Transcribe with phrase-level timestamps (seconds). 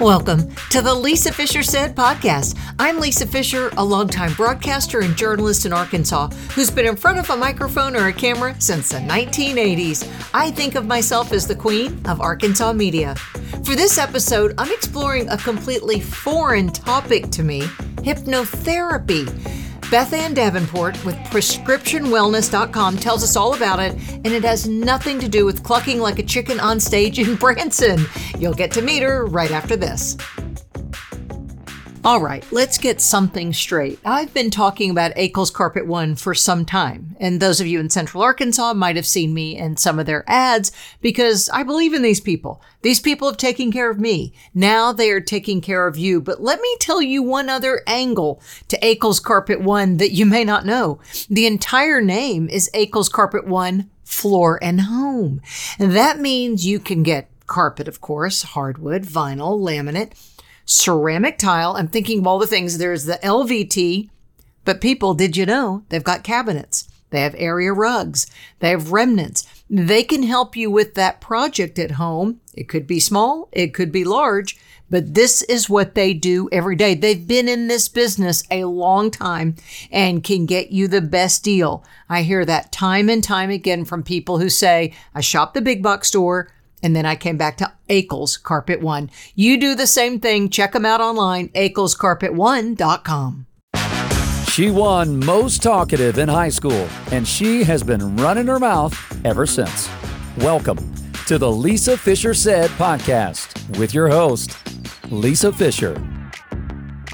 [0.00, 2.58] Welcome to the Lisa Fischer Said podcast.
[2.78, 7.30] I'm Lisa Fischer, a longtime broadcaster and journalist in Arkansas who's been in front of
[7.30, 10.08] a microphone or a camera since the 1980s.
[10.34, 13.14] I think of myself as the queen of Arkansas media.
[13.64, 17.60] For this episode, I'm exploring a completely foreign topic to me
[18.02, 19.28] hypnotherapy.
[19.92, 25.28] Beth Ann Davenport with PrescriptionWellness.com tells us all about it, and it has nothing to
[25.28, 28.06] do with clucking like a chicken on stage in Branson.
[28.38, 30.16] You'll get to meet her right after this.
[32.04, 34.00] All right, let's get something straight.
[34.04, 37.90] I've been talking about Akel's Carpet One for some time, and those of you in
[37.90, 42.02] Central Arkansas might have seen me in some of their ads because I believe in
[42.02, 42.60] these people.
[42.80, 44.32] These people have taken care of me.
[44.52, 46.20] Now they are taking care of you.
[46.20, 50.42] But let me tell you one other angle to Akel's Carpet One that you may
[50.42, 50.98] not know.
[51.30, 55.40] The entire name is Akel's Carpet One Floor and Home.
[55.78, 60.14] And that means you can get carpet, of course, hardwood, vinyl, laminate
[60.64, 61.76] ceramic tile.
[61.76, 62.78] I'm thinking of all the things.
[62.78, 64.08] There's the LVT,
[64.64, 66.88] but people, did you know they've got cabinets?
[67.10, 68.26] They have area rugs.
[68.60, 69.46] They have remnants.
[69.68, 72.40] They can help you with that project at home.
[72.54, 74.58] It could be small, it could be large,
[74.90, 76.94] but this is what they do every day.
[76.94, 79.56] They've been in this business a long time
[79.90, 81.84] and can get you the best deal.
[82.10, 85.82] I hear that time and time again from people who say, I shop the big
[85.82, 86.52] box store.
[86.82, 89.10] And then I came back to Akel's Carpet One.
[89.34, 90.50] You do the same thing.
[90.50, 93.46] Check them out online, akelscarpetone.com.
[94.48, 98.94] She won most talkative in high school, and she has been running her mouth
[99.24, 99.88] ever since.
[100.38, 100.94] Welcome
[101.26, 104.56] to the Lisa Fischer Said podcast with your host,
[105.10, 106.02] Lisa Fischer.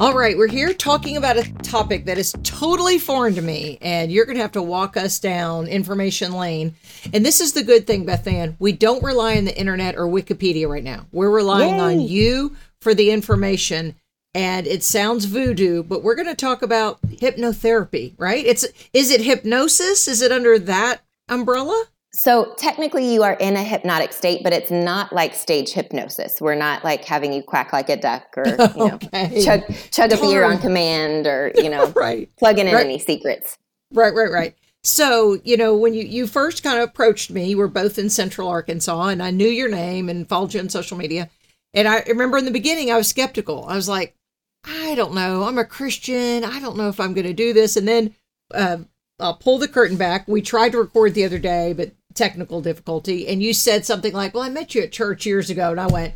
[0.01, 4.13] All right, we're here talking about a topic that is totally foreign to me, and
[4.13, 6.77] you're going to have to walk us down information lane.
[7.13, 8.57] And this is the good thing, Beth Ann.
[8.61, 11.07] We don't rely on the internet or Wikipedia right now.
[11.11, 11.81] We're relying Yay.
[11.81, 13.97] on you for the information.
[14.35, 18.47] And it sounds voodoo, but we're going to talk about hypnotherapy, right?
[18.47, 20.07] It's is it hypnosis?
[20.07, 21.87] Is it under that umbrella?
[22.23, 26.41] So technically, you are in a hypnotic state, but it's not like stage hypnosis.
[26.41, 29.45] We're not like having you quack like a duck or you know okay.
[29.45, 29.63] chug
[29.93, 32.29] chug a beer on command or you know right.
[32.37, 32.85] plugging in right.
[32.85, 33.57] any secrets.
[33.93, 34.55] Right, right, right.
[34.83, 38.11] So you know when you you first kind of approached me, you were both in
[38.11, 41.31] Central Arkansas, and I knew your name and followed you on social media.
[41.73, 43.65] And I remember in the beginning, I was skeptical.
[43.67, 44.17] I was like,
[44.65, 45.45] I don't know.
[45.45, 46.43] I'm a Christian.
[46.43, 47.77] I don't know if I'm going to do this.
[47.77, 48.15] And then
[48.53, 48.79] uh,
[49.21, 50.27] I'll pull the curtain back.
[50.27, 54.35] We tried to record the other day, but technical difficulty and you said something like,
[54.35, 55.71] Well, I met you at church years ago.
[55.71, 56.15] And I went,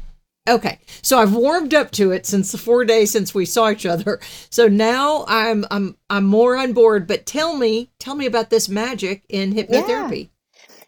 [0.48, 0.80] Okay.
[1.02, 4.20] So I've warmed up to it since the four days since we saw each other.
[4.50, 7.06] So now I'm I'm I'm more on board.
[7.06, 10.24] But tell me, tell me about this magic in hypnotherapy.
[10.24, 10.28] Yeah.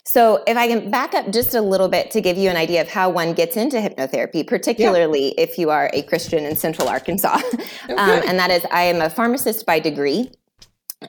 [0.06, 2.82] So, if I can back up just a little bit to give you an idea
[2.82, 5.44] of how one gets into hypnotherapy, particularly yeah.
[5.44, 7.40] if you are a Christian in Central Arkansas,
[7.84, 7.94] okay.
[7.94, 10.30] um, and that is, I am a pharmacist by degree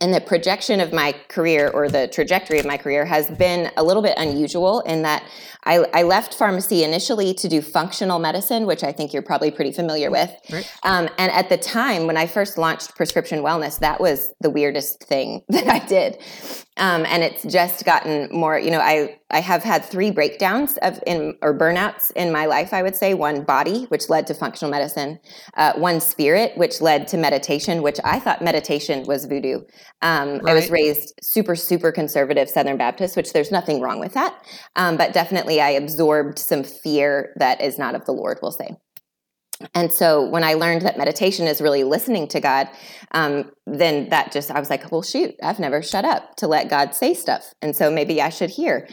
[0.02, 3.84] and the projection of my career or the trajectory of my career has been a
[3.84, 5.24] little bit unusual in that
[5.66, 9.72] I, I, left pharmacy initially to do functional medicine, which I think you're probably pretty
[9.72, 10.32] familiar with.
[10.52, 10.72] Right.
[10.84, 15.04] Um, and at the time when I first launched prescription wellness, that was the weirdest
[15.04, 16.18] thing that I did.
[16.78, 21.02] Um, and it's just gotten more, you know, I, I have had three breakdowns of
[21.08, 23.14] in or burnouts in my life, I would say.
[23.14, 25.20] One body, which led to functional medicine,
[25.56, 29.62] uh, one spirit, which led to meditation, which I thought meditation was voodoo.
[30.02, 30.52] Um, right.
[30.52, 34.36] I was raised super, super conservative Southern Baptist, which there's nothing wrong with that.
[34.76, 38.76] Um, but definitely I absorbed some fear that is not of the Lord, we'll say.
[39.74, 42.68] And so when I learned that meditation is really listening to God,
[43.16, 46.70] um, then that just, I was like, well, shoot, I've never shut up to let
[46.70, 47.54] God say stuff.
[47.62, 48.88] And so maybe I should hear.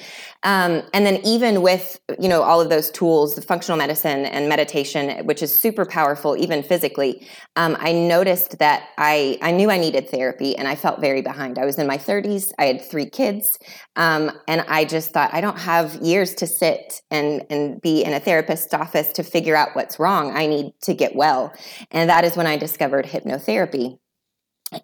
[0.45, 4.49] Um, and then even with, you know, all of those tools, the functional medicine and
[4.49, 9.77] meditation, which is super powerful, even physically, um, I noticed that I, I knew I
[9.77, 11.59] needed therapy and I felt very behind.
[11.59, 12.53] I was in my 30s.
[12.61, 13.59] I had three kids.
[13.97, 18.13] Um, and I just thought, I don't have years to sit and, and be in
[18.13, 20.31] a therapist's office to figure out what's wrong.
[20.35, 21.53] I need to get well.
[21.91, 23.99] And that is when I discovered hypnotherapy.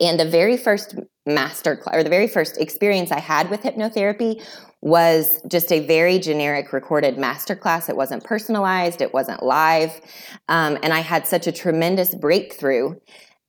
[0.00, 0.96] And the very first
[1.26, 4.43] master class or the very first experience I had with hypnotherapy
[4.81, 7.88] was just a very generic recorded master class.
[7.88, 10.00] It wasn't personalized, it wasn't live.
[10.49, 12.94] Um, and I had such a tremendous breakthrough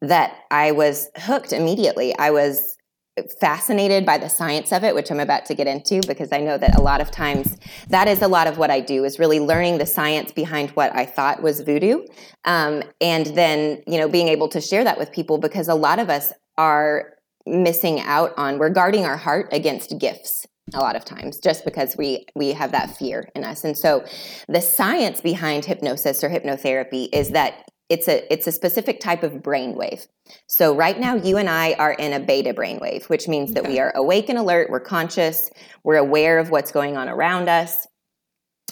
[0.01, 2.17] that I was hooked immediately.
[2.17, 2.77] I was
[3.39, 6.57] fascinated by the science of it which i'm about to get into because i know
[6.57, 7.57] that a lot of times
[7.87, 10.93] that is a lot of what i do is really learning the science behind what
[10.95, 12.05] i thought was voodoo.
[12.45, 15.99] Um, and then you know being able to share that with people because a lot
[15.99, 17.13] of us are
[17.45, 21.97] missing out on we're guarding our heart against gifts a lot of times just because
[21.97, 23.63] we we have that fear in us.
[23.63, 24.05] And so
[24.47, 29.33] the science behind hypnosis or hypnotherapy is that it's a it's a specific type of
[29.33, 30.07] brainwave
[30.47, 33.79] so right now you and i are in a beta brainwave which means that we
[33.79, 35.49] are awake and alert we're conscious
[35.83, 37.87] we're aware of what's going on around us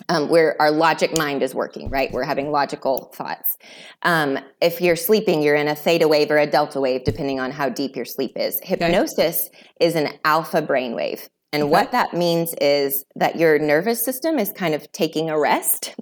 [0.10, 2.12] um, where our logic mind is working, right?
[2.12, 3.58] We're having logical thoughts.
[4.04, 7.52] Um, if you're sleeping, you're in a theta wave or a delta wave, depending on
[7.52, 8.60] how deep your sleep is.
[8.64, 9.68] Hypnosis okay.
[9.80, 11.28] is an alpha brainwave.
[11.54, 11.72] And okay.
[11.72, 15.96] what that means is that your nervous system is kind of taking a rest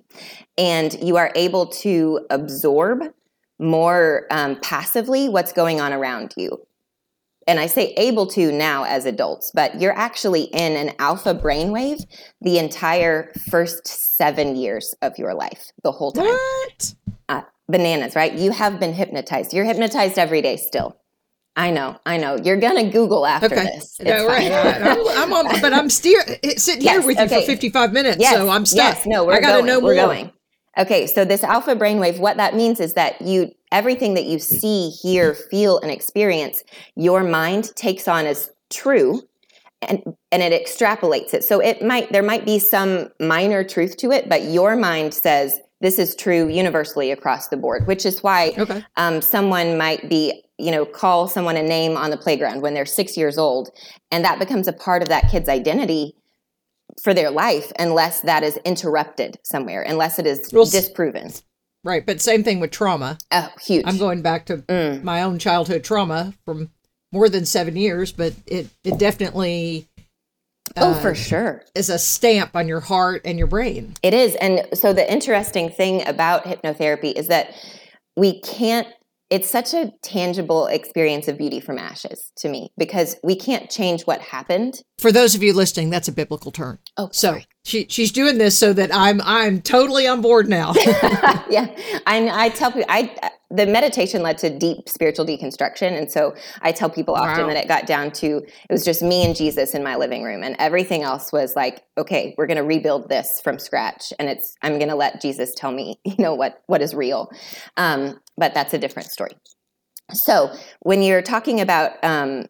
[0.58, 3.04] and you are able to absorb
[3.60, 6.66] more um, passively what's going on around you
[7.48, 12.04] and I say able to now as adults, but you're actually in an alpha brainwave
[12.42, 16.26] the entire first seven years of your life, the whole time.
[16.26, 16.96] What?
[17.30, 18.34] Uh, bananas, right?
[18.34, 19.54] You have been hypnotized.
[19.54, 20.98] You're hypnotized every day still.
[21.58, 22.38] I know, I know.
[22.38, 23.64] You're gonna Google after okay.
[23.64, 23.98] this.
[24.00, 24.52] It's no, right.
[24.52, 26.22] I'm, I'm, on, but I'm still
[26.58, 27.36] sitting yes, here with okay.
[27.36, 28.96] you for 55 minutes, yes, so I'm stuck.
[28.96, 29.92] Yes, no, we're I gotta going, know more.
[29.92, 30.32] We're going.
[30.78, 34.90] Okay, so this alpha brainwave, what that means is that you everything that you see,
[34.90, 36.62] hear, feel, and experience,
[36.96, 39.22] your mind takes on as true
[39.82, 41.44] and and it extrapolates it.
[41.44, 45.60] So it might there might be some minor truth to it, but your mind says
[45.82, 48.84] this is true universally across the board, which is why okay.
[48.98, 52.86] um, someone might be you know call someone a name on the playground when they're
[52.86, 53.70] six years old,
[54.12, 56.16] and that becomes a part of that kid's identity
[57.02, 61.32] for their life unless that is interrupted somewhere, unless it is well, disproven.
[61.84, 63.18] Right, but same thing with trauma.
[63.32, 63.84] Oh, huge.
[63.86, 65.04] I'm going back to mm.
[65.04, 66.72] my own childhood trauma from
[67.12, 69.88] more than seven years, but it it definitely.
[70.78, 71.64] Oh, uh, for sure.
[71.76, 73.94] Is a stamp on your heart and your brain.
[74.02, 74.36] It is.
[74.36, 77.54] And so the interesting thing about hypnotherapy is that
[78.18, 78.88] we can't
[79.30, 84.04] it's such a tangible experience of beauty from ashes to me because we can't change
[84.04, 84.82] what happened.
[85.00, 86.80] For those of you listening, that's a biblical term.
[86.98, 87.48] Oh, so sorry.
[87.66, 90.74] She she's doing this so that I'm I'm totally on board now.
[91.50, 91.76] yeah,
[92.06, 96.72] I I tell people I the meditation led to deep spiritual deconstruction, and so I
[96.72, 97.54] tell people often wow.
[97.54, 100.44] that it got down to it was just me and Jesus in my living room,
[100.44, 104.56] and everything else was like, okay, we're going to rebuild this from scratch, and it's
[104.62, 107.32] I'm going to let Jesus tell me, you know what what is real.
[107.78, 109.32] Um, but that's a different story.
[110.14, 112.46] So when you're talking about um,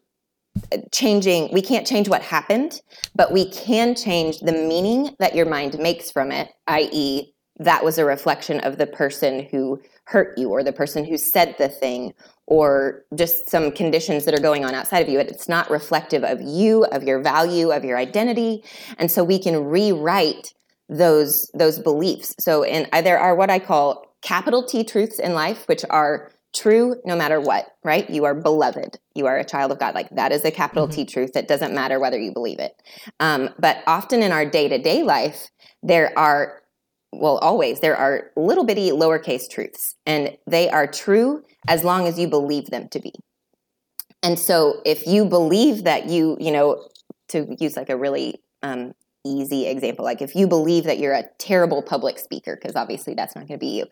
[0.91, 2.81] changing, we can't change what happened,
[3.15, 7.97] but we can change the meaning that your mind makes from it, i.e., that was
[7.97, 12.13] a reflection of the person who hurt you or the person who said the thing
[12.47, 15.19] or just some conditions that are going on outside of you.
[15.19, 18.63] It's not reflective of you, of your value, of your identity.
[18.97, 20.53] And so we can rewrite
[20.89, 22.35] those those beliefs.
[22.39, 26.31] So and uh, there are what I call capital T truths in life, which are
[26.55, 28.09] true no matter what, right?
[28.09, 28.97] You are beloved.
[29.13, 29.93] You are a child of God.
[29.93, 30.95] Like that is a capital mm-hmm.
[30.95, 31.35] T truth.
[31.35, 32.81] It doesn't matter whether you believe it.
[33.19, 35.49] Um, but often in our day to day life,
[35.83, 36.61] there are,
[37.11, 42.17] well, always, there are little bitty lowercase truths, and they are true as long as
[42.17, 43.13] you believe them to be.
[44.23, 46.87] And so if you believe that you, you know,
[47.29, 48.93] to use like a really um,
[49.25, 53.35] easy example like if you believe that you're a terrible public speaker because obviously that's
[53.35, 53.85] not going to be you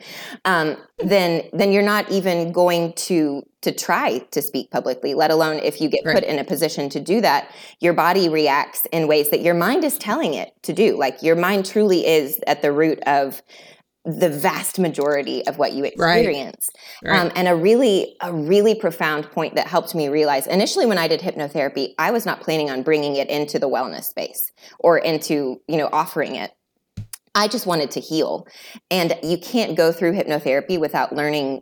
[0.46, 5.58] um, then then you're not even going to to try to speak publicly let alone
[5.58, 6.16] if you get right.
[6.16, 9.84] put in a position to do that your body reacts in ways that your mind
[9.84, 13.42] is telling it to do like your mind truly is at the root of
[14.06, 16.70] the vast majority of what you experience
[17.04, 17.12] right.
[17.12, 17.20] Right.
[17.20, 21.08] Um, and a really a really profound point that helped me realize initially when i
[21.08, 25.62] did hypnotherapy i was not planning on bringing it into the wellness space or into
[25.68, 26.52] you know offering it
[27.34, 28.46] i just wanted to heal
[28.92, 31.62] and you can't go through hypnotherapy without learning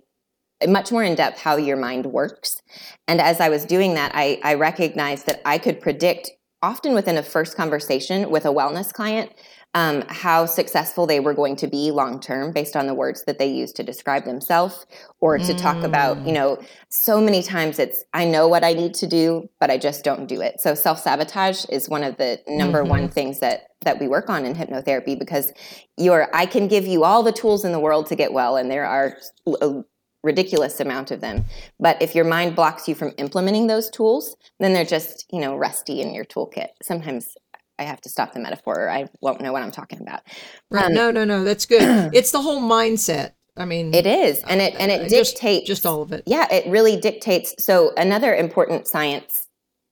[0.68, 2.62] much more in depth how your mind works
[3.08, 6.32] and as i was doing that i, I recognized that i could predict
[6.64, 9.32] often within a first conversation with a wellness client
[9.74, 13.40] um, how successful they were going to be long term based on the words that
[13.40, 14.86] they used to describe themselves
[15.22, 15.58] or to mm.
[15.58, 16.36] talk about, you mm.
[16.36, 20.04] know, so many times it's, I know what I need to do, but I just
[20.04, 20.60] don't do it.
[20.60, 22.90] So self sabotage is one of the number mm-hmm.
[22.90, 25.52] one things that that we work on in hypnotherapy because
[25.98, 28.70] you're I can give you all the tools in the world to get well and
[28.70, 29.18] there are
[29.62, 29.84] a
[30.24, 31.46] ridiculous amount of them
[31.80, 35.56] but if your mind blocks you from implementing those tools then they're just you know
[35.56, 37.36] rusty in your toolkit sometimes
[37.80, 40.22] I have to stop the metaphor or I won't know what I'm talking about.
[40.70, 40.86] Right.
[40.86, 41.44] Um, no, no, no.
[41.44, 41.82] That's good.
[42.14, 43.32] it's the whole mindset.
[43.58, 46.24] I mean, it is, and it and it dictates just, just all of it.
[46.26, 47.54] Yeah, it really dictates.
[47.60, 49.50] So another important science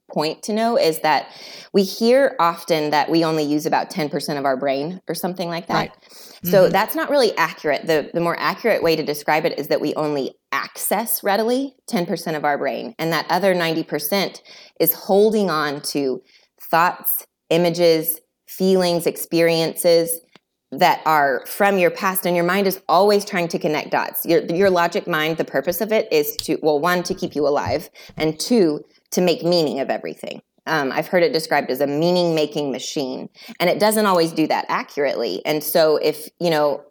[0.10, 1.32] point to know is that
[1.74, 5.68] we hear often that we only use about 10% of our brain or something like
[5.68, 5.74] that.
[5.74, 5.92] Right.
[6.44, 6.72] So mm-hmm.
[6.72, 7.86] that's not really accurate.
[7.86, 12.36] The, the more accurate way to describe it is that we only access readily 10%
[12.36, 14.42] of our brain, and that other 90%
[14.80, 16.22] is holding on to
[16.72, 20.20] thoughts, images, feelings, experiences
[20.72, 24.26] that are from your past and your mind is always trying to connect dots.
[24.26, 27.48] Your, your logic mind the purpose of it is to well one to keep you
[27.48, 30.42] alive and two to make meaning of everything.
[30.68, 33.30] Um, i've heard it described as a meaning making machine
[33.60, 35.42] and it doesn't always do that accurately.
[35.46, 36.84] And so if you know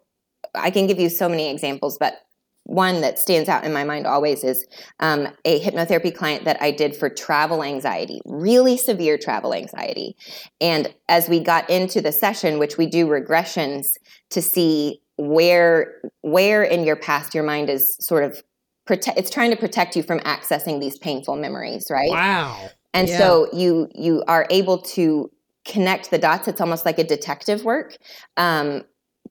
[0.55, 2.21] i can give you so many examples but
[2.69, 4.63] one that stands out in my mind always is
[4.99, 10.15] um, a hypnotherapy client that I did for travel anxiety, really severe travel anxiety.
[10.61, 13.93] And as we got into the session, which we do regressions
[14.29, 18.41] to see where where in your past your mind is sort of
[18.85, 22.11] protect it's trying to protect you from accessing these painful memories, right?
[22.11, 22.69] Wow.
[22.93, 23.17] And yeah.
[23.17, 25.31] so you you are able to
[25.65, 26.47] connect the dots.
[26.47, 27.97] It's almost like a detective work.
[28.37, 28.83] Um,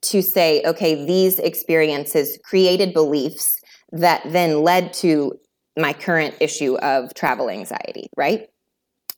[0.02, 3.60] to say, okay, these experiences created beliefs
[3.92, 5.32] that then led to
[5.76, 8.48] my current issue of travel anxiety, right?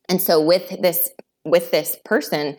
[0.09, 1.11] And so with this
[1.45, 2.57] with this person,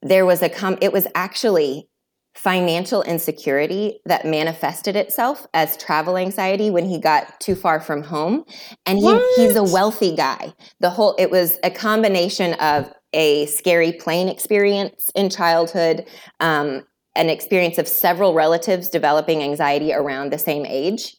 [0.00, 1.88] there was a com it was actually
[2.34, 8.42] financial insecurity that manifested itself as travel anxiety when he got too far from home.
[8.86, 10.54] And he, he's a wealthy guy.
[10.80, 16.06] The whole it was a combination of a scary plane experience in childhood
[16.40, 21.16] um, an experience of several relatives developing anxiety around the same age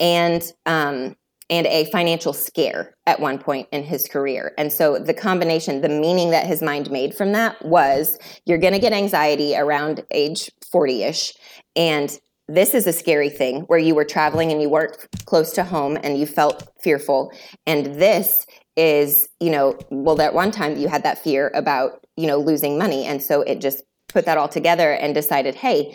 [0.00, 1.16] and um,
[1.48, 4.52] and a financial scare at one point in his career.
[4.58, 8.72] And so the combination, the meaning that his mind made from that was you're going
[8.72, 11.34] to get anxiety around age 40 ish.
[11.76, 15.64] And this is a scary thing where you were traveling and you weren't close to
[15.64, 17.30] home and you felt fearful.
[17.66, 18.44] And this
[18.76, 22.78] is, you know, well, that one time you had that fear about, you know, losing
[22.78, 23.04] money.
[23.04, 23.82] And so it just
[24.16, 25.94] put that all together and decided, hey,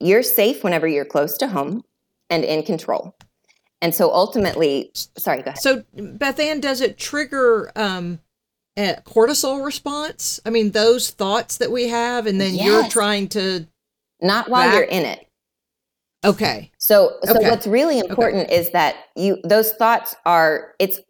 [0.00, 1.84] you're safe whenever you're close to home
[2.28, 3.14] and in control.
[3.80, 5.60] And so ultimately, sorry, go ahead.
[5.60, 8.18] So, Beth Ann, does it trigger um,
[8.76, 10.40] a cortisol response?
[10.44, 12.66] I mean, those thoughts that we have, and then yes.
[12.66, 13.68] you're trying to.
[14.20, 15.28] Not while back- you're in it.
[16.24, 16.72] Okay.
[16.78, 17.48] So, so okay.
[17.48, 18.56] what's really important okay.
[18.56, 21.00] is that you those thoughts are it's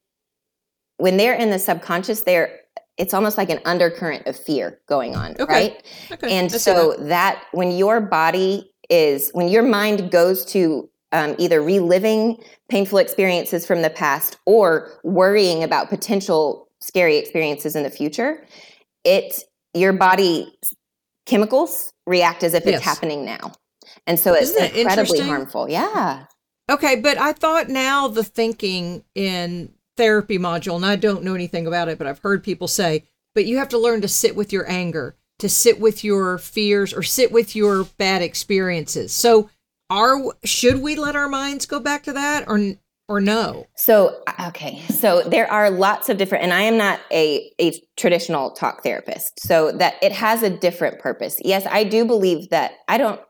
[0.96, 2.61] when they're in the subconscious, they're
[3.02, 5.44] it's almost like an undercurrent of fear going on, okay.
[5.44, 5.86] right?
[6.12, 6.38] Okay.
[6.38, 7.08] And so that.
[7.08, 7.44] that.
[7.50, 13.82] when your body is when your mind goes to um, either reliving painful experiences from
[13.82, 18.46] the past or worrying about potential scary experiences in the future,
[19.02, 19.42] it
[19.74, 20.56] your body
[21.26, 22.76] chemicals react as if yes.
[22.76, 23.52] it's happening now.
[24.06, 25.68] And so it's incredibly harmful.
[25.68, 26.26] Yeah.
[26.70, 31.66] Okay, but I thought now the thinking in therapy module, and I don't know anything
[31.66, 34.52] about it, but I've heard people say, but you have to learn to sit with
[34.52, 39.12] your anger, to sit with your fears, or sit with your bad experiences.
[39.12, 39.50] So,
[39.90, 42.74] are should we let our minds go back to that, or
[43.08, 43.66] or no?
[43.76, 48.52] So, okay, so there are lots of different, and I am not a a traditional
[48.52, 51.38] talk therapist, so that it has a different purpose.
[51.44, 53.20] Yes, I do believe that I don't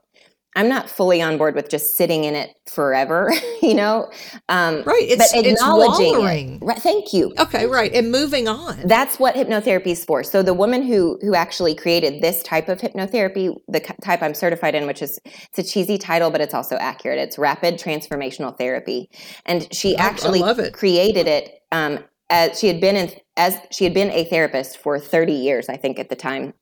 [0.55, 3.33] I'm not fully on board with just sitting in it forever,
[3.63, 4.11] you know.
[4.49, 5.03] Um, right.
[5.03, 6.63] It's, but acknowledging it.
[6.63, 7.33] Right, thank you.
[7.39, 7.67] Okay.
[7.67, 7.93] Right.
[7.93, 8.87] And moving on.
[8.87, 10.23] That's what hypnotherapy is for.
[10.23, 14.75] So the woman who who actually created this type of hypnotherapy, the type I'm certified
[14.75, 17.19] in, which is it's a cheesy title, but it's also accurate.
[17.19, 19.09] It's rapid transformational therapy,
[19.47, 20.75] and she actually it.
[20.75, 21.63] created it.
[21.73, 25.69] Um, as she had been in as she had been a therapist for 30 years,
[25.69, 26.55] I think, at the time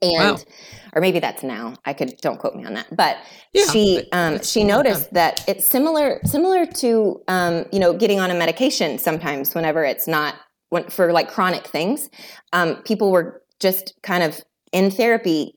[0.00, 0.38] and wow.
[0.94, 1.74] or maybe that's now.
[1.84, 2.86] I could don't quote me on that.
[2.94, 3.18] But
[3.52, 8.30] yeah, she um, she noticed that it's similar similar to um, you know getting on
[8.30, 10.36] a medication sometimes whenever it's not
[10.70, 12.10] when, for like chronic things
[12.52, 14.40] um, people were just kind of
[14.72, 15.54] in therapy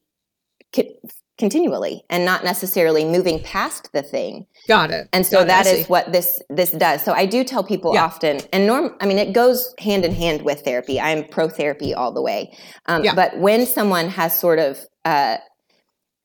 [1.42, 4.46] continually and not necessarily moving past the thing.
[4.68, 5.10] Got it.
[5.12, 7.02] And so Got that is what this this does.
[7.02, 8.06] So I do tell people yeah.
[8.06, 8.96] often, and norm.
[9.02, 11.02] I mean, it goes hand in hand with therapy.
[11.02, 12.56] I'm pro therapy all the way.
[12.86, 13.16] Um, yeah.
[13.16, 15.38] But when someone has sort of uh,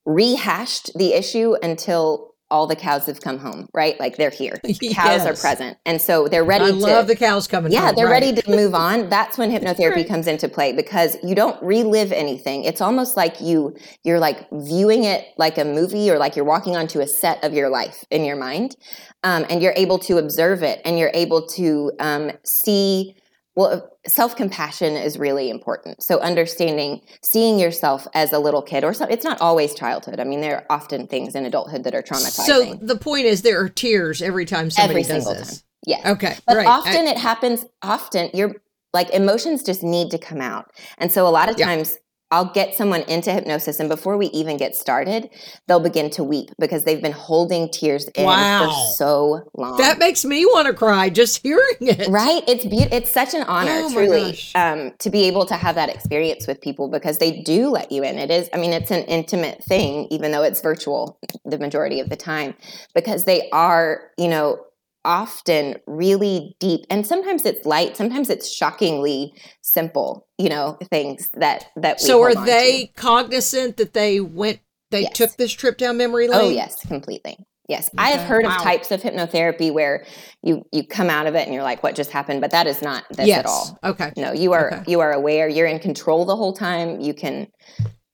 [0.04, 3.98] rehashed the issue until all the cows have come home, right?
[3.98, 4.60] Like they're here.
[4.62, 5.26] The cows yes.
[5.26, 5.78] are present.
[5.84, 8.22] And so they're ready I to love the cows coming Yeah, home, they're right.
[8.22, 9.08] ready to move on.
[9.08, 10.08] That's when hypnotherapy right.
[10.08, 12.64] comes into play because you don't relive anything.
[12.64, 16.76] It's almost like you you're like viewing it like a movie or like you're walking
[16.76, 18.76] onto a set of your life in your mind.
[19.24, 23.16] Um, and you're able to observe it and you're able to um, see
[23.56, 26.02] well, uh, self compassion is really important.
[26.02, 30.20] So, understanding, seeing yourself as a little kid, or so, it's not always childhood.
[30.20, 32.44] I mean, there are often things in adulthood that are traumatizing.
[32.44, 35.48] So, the point is, there are tears every time somebody every does single this.
[35.48, 35.66] Time.
[35.86, 36.12] Yeah.
[36.12, 36.36] Okay.
[36.46, 36.66] But right.
[36.66, 37.64] often I, it happens.
[37.82, 38.56] Often you're
[38.92, 41.96] like emotions just need to come out, and so a lot of times
[42.32, 45.30] I'll get someone into hypnosis, and before we even get started,
[45.68, 48.66] they'll begin to weep because they've been holding tears in Wow.
[48.68, 49.76] for so long.
[49.78, 52.08] That makes me want to cry just hearing it.
[52.08, 52.42] Right?
[52.48, 55.88] It's be- it's such an honor, Oh truly, um, to be able to have that
[55.88, 58.18] experience with people because they do let you in.
[58.18, 62.08] It is, I mean, it's an intimate thing, even though it's virtual the majority of
[62.08, 62.54] the time,
[62.92, 64.58] because they are, you know,
[65.06, 69.32] often really deep, and sometimes it's light, sometimes it's shockingly
[69.62, 71.98] simple, you know, things that that.
[72.02, 74.60] We So are they cognizant that they went
[74.90, 75.12] they Yes.
[75.14, 76.40] took this trip down memory oh, lane?
[76.42, 77.38] Oh yes, completely.
[77.68, 78.54] Yes, I have heard Wow.
[78.56, 80.04] of types of hypnotherapy where
[80.42, 82.80] you you come out of it and you're like, "What just happened?" But that is
[82.82, 83.38] not this yes.
[83.40, 83.78] at all.
[83.82, 84.12] Okay.
[84.16, 84.82] No, you are Okay.
[84.86, 85.48] you are aware.
[85.48, 87.00] You're in control the whole time.
[87.00, 87.48] You can,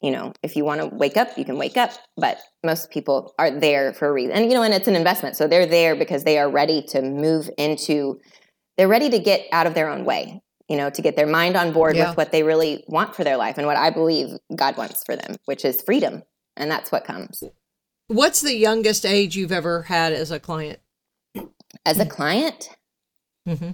[0.03, 1.93] you know, if you want to wake up, you can wake up.
[2.17, 5.37] But most people are there for a reason, and you know, and it's an investment.
[5.37, 8.19] So they're there because they are ready to move into.
[8.77, 10.41] They're ready to get out of their own way.
[10.69, 12.09] You know, to get their mind on board Yeah.
[12.09, 15.17] with what they really want for their life and what I believe God wants for
[15.17, 16.23] them, which is freedom,
[16.57, 17.43] and that's what comes.
[18.09, 20.81] What's the youngest age you've ever had as a client?
[21.85, 22.69] As a client,
[23.47, 23.73] hmm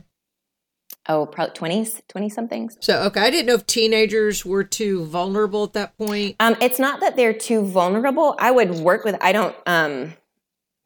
[1.08, 2.76] oh, probably twenties, twenty somethings.
[2.80, 6.36] So okay, I didn't know if teenagers were too vulnerable at that point.
[6.40, 8.36] Um, it's not that they're too vulnerable.
[8.38, 9.16] I would work with.
[9.20, 9.56] I don't.
[9.66, 10.14] Um,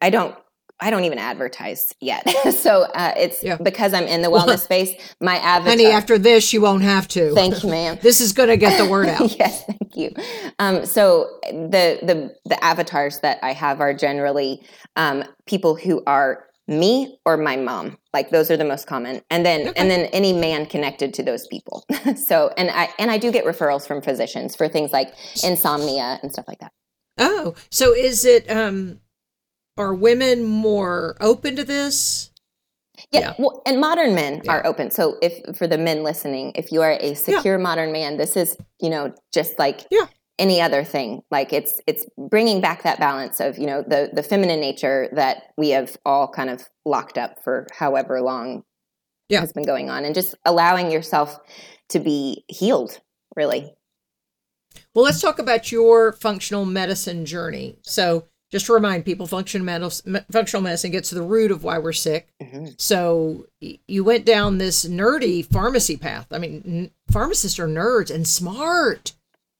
[0.01, 0.35] I don't.
[0.79, 2.27] I don't even advertise yet.
[2.55, 3.57] so uh, it's Yeah.
[3.61, 4.91] because I'm in the Well, wellness space.
[5.21, 5.69] My avatar.
[5.71, 7.33] Honey, after this, you won't have to.
[7.33, 7.99] thank you, ma'am.
[8.01, 9.37] This is going to get the word out.
[9.39, 10.11] yes, thank you.
[10.59, 14.61] Um, so the the the avatars that I have are generally
[14.97, 17.97] um, people who are me or my mom.
[18.13, 19.73] Like those are the most common, and then Okay.
[19.81, 21.83] and then any man connected to those people.
[22.15, 26.31] so and I and I do get referrals from physicians for things like insomnia and
[26.31, 26.71] stuff like that.
[27.17, 28.49] Oh, so is it?
[28.49, 28.99] um
[29.77, 32.31] Are women more open to this?
[33.11, 33.33] Yeah, Yeah.
[33.39, 34.51] well, and modern men Yeah.
[34.53, 34.91] are open.
[34.91, 38.55] So if for the men listening, if you are a secure modern man, this is
[38.79, 40.05] you know just like Yeah.
[40.39, 41.21] Any other thing.
[41.31, 45.43] Like it's it's bringing back that balance of you know the the feminine nature that
[45.57, 48.63] we have all kind of locked up for however long
[49.29, 49.41] Yeah.
[49.41, 51.39] has been going on, and just allowing yourself
[51.89, 52.99] to be healed.
[53.35, 53.73] Really,
[54.93, 57.77] Well, let's talk about your functional medicine journey.
[57.81, 61.79] So, just to remind people, functional medicine, functional medicine gets to the root of why
[61.79, 62.29] we're sick.
[62.41, 62.79] Mhm.
[62.79, 66.27] So, you went down this nerdy pharmacy path.
[66.31, 69.13] I mean, pharmacists are nerds and smart.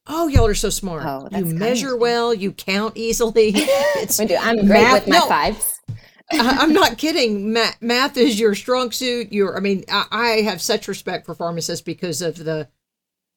[0.08, 1.04] Oh, y'all are so smart.
[1.06, 1.60] Oh, you kind.
[1.60, 2.34] measure well.
[2.34, 3.54] You count easily.
[3.56, 4.36] It's, I do.
[4.36, 5.28] I'm great Math- with my no.
[5.28, 5.80] fives.
[6.32, 7.54] I'm not kidding.
[7.54, 9.32] Math, math is your strong suit.
[9.32, 12.68] Your, I mean, I, I have such respect for pharmacists because of the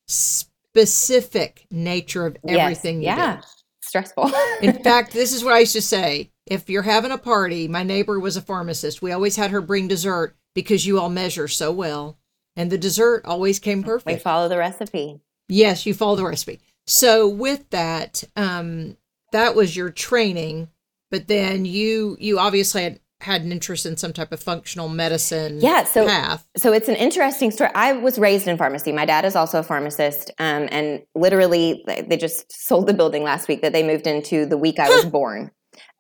[0.09, 2.59] specific nature of Yes.
[2.61, 3.43] everything you yeah, do.
[3.83, 4.33] stressful.
[4.63, 6.31] In fact, this is what I used to say.
[6.47, 9.03] If you're having a party, my neighbor was a pharmacist.
[9.03, 12.19] We always had her bring dessert because you all measure so well.
[12.57, 14.07] And the dessert always came perfect.
[14.07, 15.21] we follow the recipe.
[15.49, 16.61] Yes, you follow the recipe.
[16.87, 18.97] So with that, um,
[19.33, 20.69] that was your training,
[21.11, 25.59] but then you you obviously had, had an interest in some type of functional medicine
[25.61, 26.47] Yeah, so path.
[26.57, 27.71] So it's an interesting story.
[27.75, 28.93] I was raised in pharmacy.
[28.93, 33.49] My dad is also a pharmacist, um, and literally, they just sold the building last
[33.49, 35.51] week that they moved into the week I was born.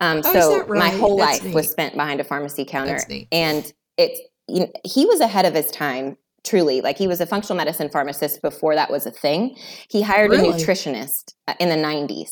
[0.01, 3.29] Um, Oh, so that my whole That's life was spent behind a pharmacy counter, neat.
[3.33, 6.17] and it's you know, he was ahead of his time.
[6.47, 9.57] Truly, like he was a functional medicine pharmacist before that was a thing.
[9.91, 10.49] He hired Really?
[10.49, 12.29] a nutritionist uh, in the '90s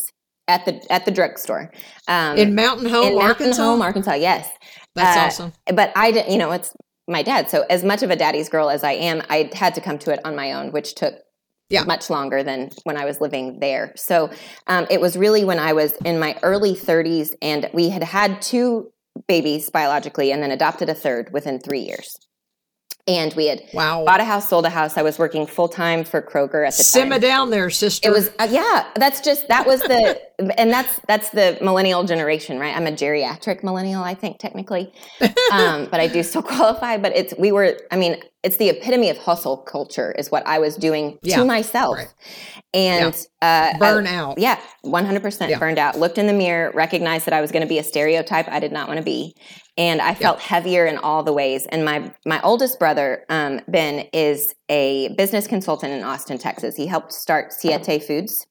[0.48, 1.72] at the at the drugstore
[2.08, 3.62] um, In Mountain Home, in Mountain Arkansas.
[3.62, 4.14] Home, Arkansas.
[4.14, 4.48] Yes,
[4.94, 5.52] That's uh, awesome.
[5.74, 6.72] but I didn't, you know, it's
[7.08, 7.50] my dad.
[7.50, 10.12] So as much of a daddy's girl as I am, I had to come to
[10.12, 11.14] it on my own, which took
[11.70, 11.84] Yeah.
[11.84, 13.92] much longer than when I was living there.
[13.96, 14.30] So
[14.68, 18.40] um, it was really when I was in my early 30s and we had had
[18.42, 18.90] two
[19.28, 22.16] babies biologically and then adopted a third within three years.
[23.06, 24.04] And we had Wow.
[24.06, 24.96] bought a house, sold a house.
[24.96, 27.02] I was working full time for Kroger at the time.
[27.02, 28.08] Simmer down there, sister.
[28.08, 28.86] It was uh, yeah.
[28.96, 32.76] That's just that was the and that's that's the millennial generation, right?
[32.76, 34.92] I'm a geriatric millennial, I think technically,
[35.52, 36.96] um, but I do still qualify.
[36.96, 37.78] But it's we were.
[37.90, 41.44] I mean, it's the epitome of hustle culture, is what I was doing Yeah, to
[41.44, 42.08] myself, right.
[42.74, 44.38] and uh, I- burn out.
[44.38, 45.98] yeah, 100% burned out.
[45.98, 48.72] Looked in the mirror, recognized that I was going to be a stereotype I did
[48.72, 49.34] not want to be.
[49.76, 51.66] And I felt heavier in all the ways.
[51.66, 56.76] And my my oldest brother, um, Ben, is a business consultant in Austin, Texas.
[56.76, 58.46] He helped start Siete Foods.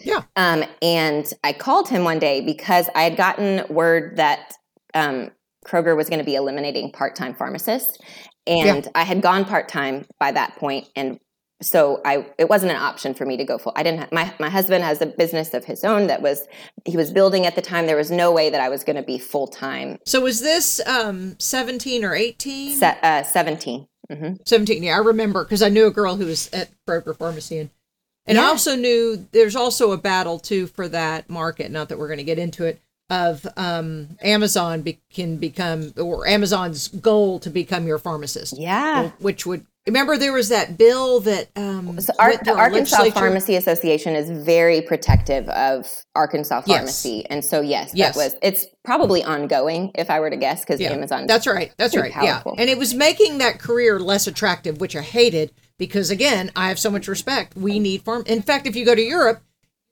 [0.00, 0.22] Yeah.
[0.36, 4.52] Um, and I called him one day because I had gotten word that
[4.94, 5.30] um,
[5.66, 7.98] Kroger was going to be eliminating part time pharmacists.
[8.46, 11.20] And I had gone part time by that point, and
[11.60, 13.72] so I it wasn't an option for me to go full.
[13.76, 14.00] I didn't.
[14.00, 16.46] Have, my my husband has a business of his own that was
[16.86, 17.86] he was building at the time.
[17.86, 19.98] There was no way that I was going to be full time.
[20.06, 22.78] So was this um 17 or 18?
[22.78, 24.82] Se- uh, 17 hmm 17.
[24.82, 27.70] Yeah, I remember because I knew a girl who was at Kroger Pharmacy and
[28.28, 28.44] And Yeah.
[28.44, 31.70] I also knew there's also a battle too for that market.
[31.72, 32.80] Not that we're going to get into it.
[33.10, 38.58] Of um, Amazon be- can become, or Amazon's goal to become your pharmacist.
[38.58, 39.12] Yeah.
[39.18, 43.08] Which would remember there was that bill that um, So Ar- the Arkansas.
[43.12, 46.76] Pharmacy Association is very protective of Arkansas Yes.
[46.76, 48.14] pharmacy, and so yes, Yes.
[48.14, 48.36] that was.
[48.42, 51.26] It's probably ongoing, if I were to guess, because Yeah, Amazon.
[51.26, 51.72] That's right.
[51.78, 52.12] That's right.
[52.12, 52.56] powerful.
[52.56, 52.60] Yeah.
[52.60, 56.78] And it was making that career less attractive, which I hated because again, I have
[56.78, 57.56] so much respect.
[57.56, 58.24] We need farm.
[58.26, 59.42] In fact, if you go to Europe,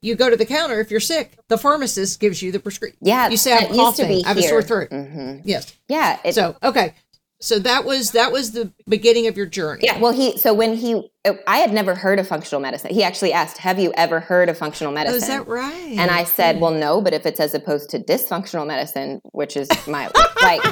[0.02, 1.38] you go to the counter if you're sick.
[1.48, 2.98] The pharmacist gives you the prescription.
[3.00, 4.24] Yeah, You say I'm coughing.
[4.24, 4.90] I have a sore throat.
[4.90, 5.40] Mhm.
[5.44, 5.74] Yes.
[5.88, 6.18] Yeah.
[6.24, 6.94] It, So okay.
[7.46, 9.82] So that was that was the beginning of your journey.
[9.84, 9.98] yeah.
[9.98, 10.36] Well, he.
[10.38, 11.08] So when he,
[11.46, 12.92] I had never heard of functional medicine.
[12.92, 15.94] He actually asked, "Have you ever heard of functional Oh, medicine?" is that right?
[15.98, 19.68] And I said, well, no, but if it's as opposed to dysfunctional medicine, which is
[19.88, 20.10] my,
[20.42, 20.62] like,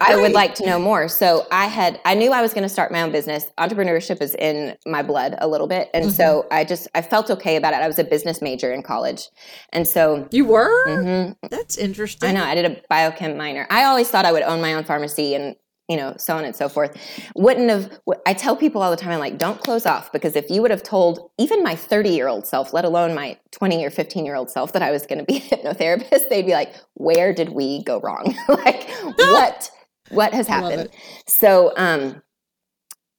[0.00, 1.08] I would like to know more.
[1.08, 3.46] So I had, I knew I was going to start my own business.
[3.58, 5.88] Entrepreneurship is in my blood a little bit.
[5.94, 6.54] And so Mm-hmm.
[6.54, 7.76] I just, I felt okay about it.
[7.82, 9.28] I was a business major in college.
[9.70, 10.70] And so you were.
[10.86, 12.28] mhm, That's interesting.
[12.30, 13.66] I know I did a biochem minor.
[13.70, 15.56] I always thought I would own my own pharmacy and,
[15.92, 16.96] you know, so on and so forth.
[17.36, 20.48] Wouldn't have, I tell people all the time, I'm like, don't close off because if
[20.48, 23.90] you would have told even my 30 year old self, let alone my 20 or
[23.90, 26.74] 15 year old self, that I was going to be a hypnotherapist, they'd be like,
[26.94, 28.34] where did we go wrong?
[28.48, 29.70] like, what,
[30.08, 30.88] what has happened?
[31.26, 32.22] So, um,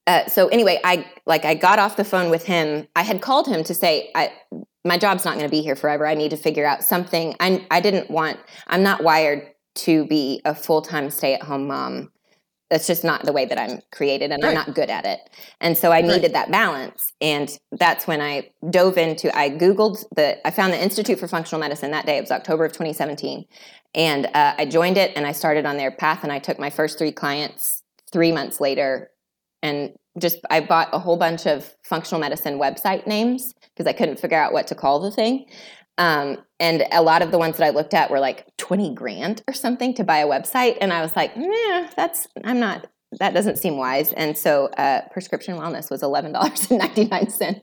[0.08, 2.88] uh, so anyway, I like I got off the phone with him.
[2.94, 4.32] I had called him to say I
[4.84, 6.06] my job's not going to be here forever.
[6.06, 7.34] I need to figure out something.
[7.40, 8.38] I I didn't want.
[8.66, 12.10] I'm not wired to be a full time stay at home mom.
[12.70, 15.20] That's just not the way that I'm created, and I'm not good at it.
[15.60, 16.04] And so I Right.
[16.06, 17.12] needed that balance.
[17.20, 19.36] And that's when I dove into.
[19.36, 20.44] I googled the.
[20.46, 22.16] I found the Institute for Functional Medicine that day.
[22.16, 23.44] It was October of 2017,
[23.94, 26.20] and uh, I joined it and I started on their path.
[26.22, 29.10] And I took my first three clients three months later
[29.64, 34.20] and just I bought a whole bunch of functional medicine website names because I couldn't
[34.20, 35.46] figure out what to call the thing.
[35.98, 39.42] Um, and a lot of the ones that I looked at were like 20 grand
[39.46, 40.76] or something to buy a website.
[40.80, 42.86] And I was like, nah, that's, I'm not,
[43.20, 44.12] that doesn't seem wise.
[44.12, 47.62] And so uh, prescription wellness was $11.99.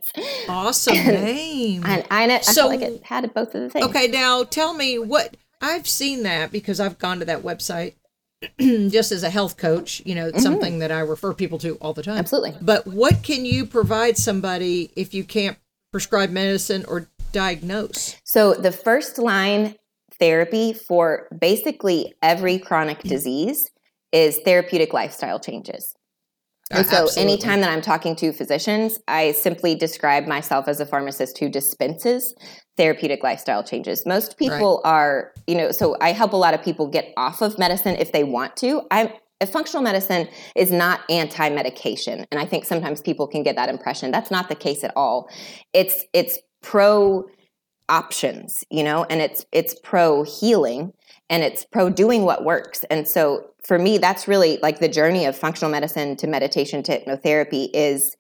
[0.50, 1.84] Awesome name.
[1.86, 3.86] And I, I So- felt like it had both of the things.
[3.86, 7.96] Okay, now tell me what I've seen that because I've gone to that website
[8.60, 10.02] just as a health coach.
[10.06, 12.14] You know, it's something that I refer people to all the time.
[12.14, 12.20] Mm-hmm.
[12.20, 12.56] Absolutely.
[12.62, 15.58] But what can you provide somebody if you can't
[15.92, 18.18] prescribe medicine or diagnose?
[18.24, 19.76] So the first line
[20.20, 23.10] therapy for basically every chronic mm-hmm.
[23.10, 23.70] disease
[24.12, 25.96] is therapeutic lifestyle changes.
[26.72, 27.34] Uh, and so Absolutely.
[27.34, 32.34] anytime that I'm talking to physicians, I simply describe myself as a pharmacist who dispenses
[32.78, 34.06] therapeutic lifestyle changes.
[34.06, 37.58] Most people are, you know, so I help a lot of people get off of
[37.60, 38.84] medicine if they want to.
[38.90, 39.10] I'm
[39.42, 44.12] a functional medicine is not anti-medication, and I think sometimes people can get that impression.
[44.12, 45.28] That's not the case at all.
[45.74, 47.26] It's it's pro
[47.90, 50.94] options, you know, and it's it's pro healing
[51.30, 52.84] and it's pro doing what works.
[52.90, 57.00] And so for me, that's really like the journey of functional medicine to meditation to
[57.00, 58.16] hypnotherapy is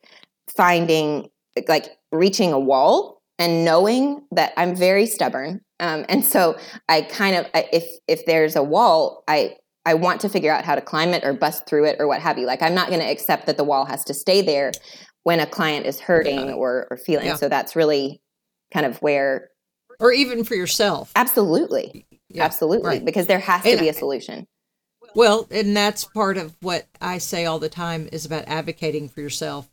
[0.56, 1.30] finding
[1.67, 5.62] like reaching a wall and knowing that I'm very stubborn.
[5.80, 6.58] Um, and so
[6.89, 10.75] I kind of if if there's a wall, I I want to figure out how
[10.75, 12.45] to climb it or bust through it or what have you.
[12.45, 14.71] Like I'm not going to accept that the wall has to stay there
[15.23, 17.27] when a client is hurting or, or feeling.
[17.27, 17.36] Yeah.
[17.36, 18.21] So that's really
[18.73, 19.49] kind of where
[19.99, 21.12] Or even for yourself.
[21.15, 23.05] absolutely, Yeah, absolutely, right.
[23.05, 24.47] because there has to And be a solution.
[25.13, 29.21] Well, and that's part of what I say all the time is about advocating for
[29.21, 29.67] yourself.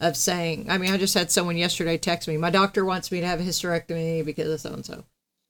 [0.00, 3.20] Of saying, I mean, I just had someone yesterday text me, my doctor wants me
[3.20, 5.04] to have a hysterectomy because of so and so.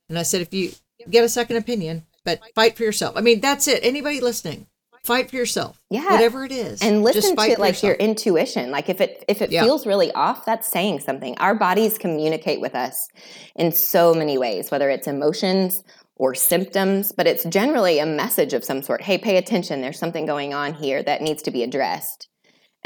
[0.09, 0.72] And I said, if you
[1.11, 3.16] get a second opinion, but fight for yourself.
[3.16, 3.80] I mean, that's it.
[3.83, 4.66] Anybody listening,
[5.05, 5.79] fight for yourself.
[5.90, 6.11] Yeah.
[6.11, 6.81] Whatever it is.
[6.83, 9.62] and just listen fight to like your intuition like if it if it Yeah.
[9.64, 13.09] feels really off that's saying something our bodies communicate with us
[13.55, 15.85] in so many ways whether it's emotions
[16.17, 20.27] or symptoms but it's generally a message of some sort hey pay attention there's something
[20.27, 22.29] going on here that needs to be addressed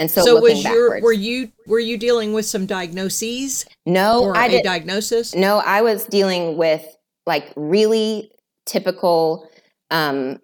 [0.00, 3.64] and so, So, looking was your backwards were you were you dealing with some diagnoses
[3.86, 5.34] no or i a did diagnosis?
[5.34, 6.84] no i was dealing with
[7.26, 8.30] like really
[8.66, 9.48] typical
[9.90, 10.38] um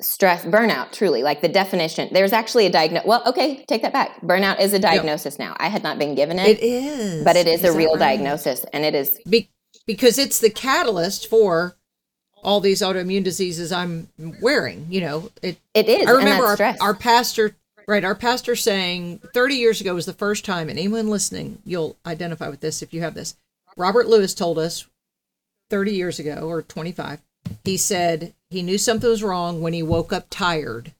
[0.00, 4.20] stress burnout truly like the definition there's actually a diagnosis well okay take that back
[4.20, 7.46] burnout is a diagnosis now i had not been given it, It is, but it
[7.46, 7.98] is, a real right?
[8.00, 9.48] diagnosis and it is Be-
[9.86, 11.76] because it's the catalyst for
[12.42, 14.08] all these autoimmune diseases I'm
[14.40, 14.86] wearing.
[14.88, 15.58] You know, it.
[15.74, 17.56] it is I remember our, stress our pastor,
[17.88, 18.04] right?
[18.04, 22.48] Our pastor saying 30 years ago was the first time, and anyone listening, you'll identify
[22.48, 23.36] with this if you have this.
[23.76, 24.86] Robert Lewis told us
[25.70, 27.20] 30 years ago or 25.
[27.66, 30.92] He said he knew something was wrong when he woke up tired,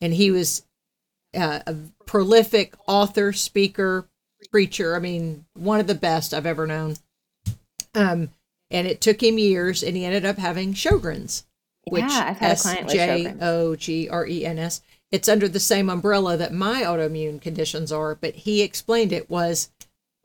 [0.00, 0.64] and he was
[1.36, 1.74] uh, a
[2.06, 4.08] prolific author, speaker,
[4.50, 4.96] preacher.
[4.96, 6.96] I mean, one of the best I've ever known.
[7.94, 8.30] Um,
[8.70, 11.44] and it took him years, and he ended up having Sjogren's,
[11.84, 13.34] which Yeah, I've had a S J.
[13.40, 14.80] O G R E N S.
[15.12, 19.70] It's under the same umbrella that my autoimmune conditions are, but he explained it was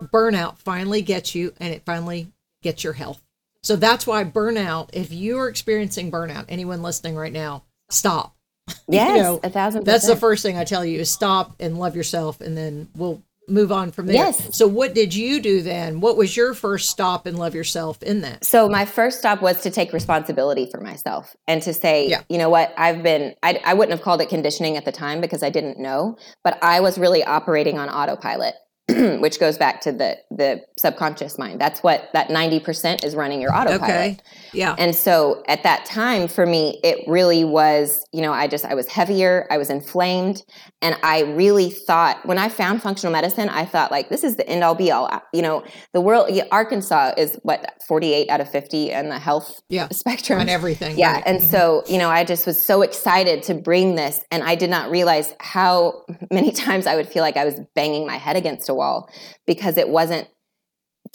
[0.02, 2.32] burnout finally gets you, and it finally
[2.64, 3.22] gets your health.
[3.64, 4.90] So that's why burnout.
[4.94, 8.36] If you are experiencing burnout, anyone listening right now, stop.
[8.88, 9.86] Yes, know, a thousand.
[9.86, 13.22] That's the first thing I tell you is stop and love yourself, and then we'll
[13.48, 14.16] move on from there.
[14.16, 14.56] Yes.
[14.56, 16.00] So what did you do then?
[16.00, 18.46] What was your first stop and love yourself in that?
[18.46, 22.22] So my first stop was to take responsibility for myself and to say, Yeah.
[22.30, 25.22] you know what, I've been, I, I wouldn't have called it conditioning at the time
[25.22, 28.56] because I didn't know, but I was really operating on autopilot,
[29.20, 31.62] which goes back to the the subconscious mind.
[31.62, 33.82] That's what that ninety percent is running your autopilot.
[33.82, 34.18] Okay.
[34.54, 34.76] Yeah.
[34.78, 38.74] And so at that time for me, it really was, you know, I just, I
[38.74, 40.44] was heavier, I was inflamed.
[40.82, 44.48] And I really thought, when I found functional medicine, I thought, like, this is the
[44.48, 45.10] end all be all.
[45.34, 45.64] You know,
[45.94, 49.90] the world, Arkansas is what, 48 out of 50 in the health Yeah.
[49.90, 50.40] spectrum.
[50.40, 50.98] On everything.
[50.98, 51.14] Yeah.
[51.14, 51.24] right.
[51.26, 51.50] And mm-hmm.
[51.50, 54.22] so, you know, I just was so excited to bring this.
[54.32, 58.06] And I did not realize how many times I would feel like I was banging
[58.08, 59.10] my head against a wall
[59.46, 60.28] because it wasn't,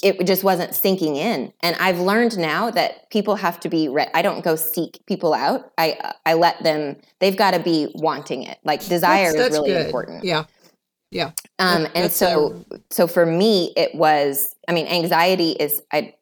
[0.02, 1.52] it just wasn't sinking in.
[1.62, 5.32] And I've learned now that people have to be, re- I don't go seek people
[5.32, 5.72] out.
[5.78, 8.58] I, I let them, they've got to be wanting it.
[8.62, 9.86] Like desire That's- is really good.
[9.86, 10.24] important.
[10.24, 10.44] Yeah.
[11.10, 11.30] Yeah.
[11.58, 14.54] Um, That- and that's so, so for me, it was.
[14.68, 15.80] I mean, anxiety is.
[15.92, 16.14] I,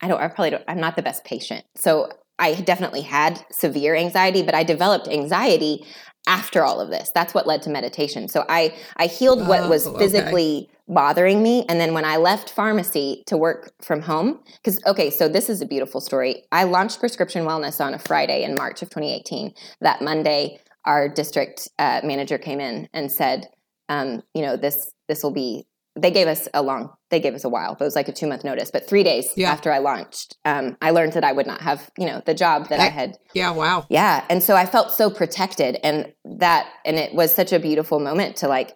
[0.00, 0.18] I don't.
[0.20, 0.64] I probably don't.
[0.66, 1.64] I'm not the best patient.
[1.76, 5.84] So I definitely had severe anxiety, but I developed anxiety
[6.26, 7.10] after all of this.
[7.14, 8.28] That's what led to meditation.
[8.28, 10.04] So I I healed what was Oh, okay.
[10.04, 15.10] physically bothering me, and then when I left pharmacy to work from home, because okay,
[15.10, 16.44] so this is a beautiful story.
[16.52, 19.54] I launched prescription wellness on a Friday in March of 2018.
[19.80, 23.48] That Monday, our district uh, manager came in and said
[23.88, 25.66] um, you know, this this will be.
[25.94, 26.90] They gave us a long.
[27.10, 28.70] They gave us a while, but it was like a two month notice.
[28.70, 29.50] But three days Yeah.
[29.52, 32.68] after I launched, um, I learned that I would not have, you know, the job
[32.68, 32.92] that I Heck.
[32.94, 33.18] had.
[33.34, 33.50] Yeah.
[33.50, 33.84] Wow.
[33.90, 37.98] Yeah, and so I felt so protected, and that, and it was such a beautiful
[38.00, 38.74] moment to like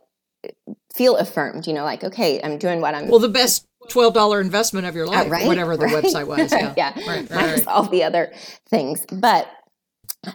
[0.95, 1.67] feel affirmed.
[1.67, 3.09] You know, like okay, I'm doing what I'm.
[3.09, 6.05] Well, the best twelve dollar investment of your uh, life, right, whatever the right.
[6.05, 6.53] website was.
[6.53, 6.75] Yeah.
[6.77, 7.31] yeah, Right.
[7.31, 7.67] Right.
[7.67, 8.33] all the other
[8.69, 9.07] things.
[9.11, 9.49] But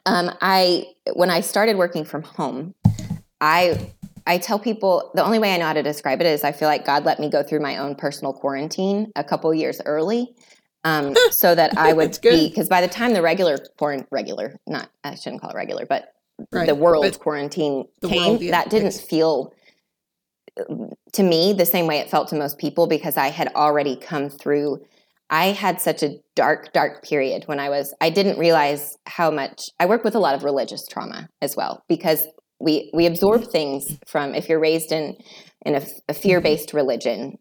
[0.07, 2.73] um, I, when I started working from home,
[3.41, 3.91] I,
[4.25, 6.67] I tell people the only way I know how to describe it is I feel
[6.67, 10.35] like God let me go through my own personal quarantine a couple years early.
[10.83, 14.89] Um, so that I would be because by the time the regular quarant regular not
[15.03, 16.13] I shouldn't call it regular but
[16.51, 16.65] Right.
[16.65, 19.05] the world But quarantine The came world, yeah, that didn't thanks.
[19.05, 19.53] feel
[21.13, 24.29] to me the same way it felt to most people because I had already come
[24.29, 24.83] through
[25.29, 29.69] I had such a dark dark period when I was I didn't realize how much
[29.79, 32.25] I work with a lot of religious trauma as well because
[32.61, 35.17] we we absorb things from if you're raised in
[35.65, 37.37] in a, a fear-based religion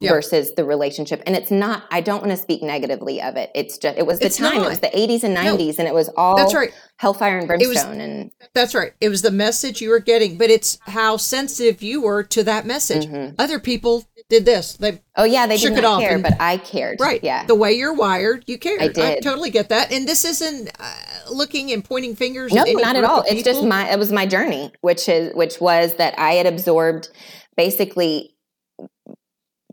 [0.00, 0.12] Yeah.
[0.12, 3.76] versus the relationship and it's not I don't want to speak negatively of it it's
[3.76, 5.56] just it was the It's time it was the 80s and No.
[5.56, 6.72] 90s and it was all That's right.
[6.96, 8.92] hellfire and was- brimstone and That's right.
[9.00, 12.64] It was the message you were getting, but it's how sensitive you were to that
[12.66, 13.06] message.
[13.06, 13.34] Mhm.
[13.38, 14.74] Other people did this.
[14.78, 17.22] They oh yeah they Shook did it not off care and- but I cared right.
[17.22, 18.78] yeah The way you're wired, you care.
[18.80, 19.22] I did.
[19.22, 19.92] totally get that.
[19.92, 20.94] And this isn't uh,
[21.30, 22.52] looking and pointing fingers.
[22.52, 25.94] no not at all it's just my it was my journey which is which was
[25.96, 27.08] that i had absorbed
[27.56, 28.34] basically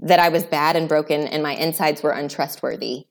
[0.02, 3.06] that i was bad and broken and my insides were untrustworthy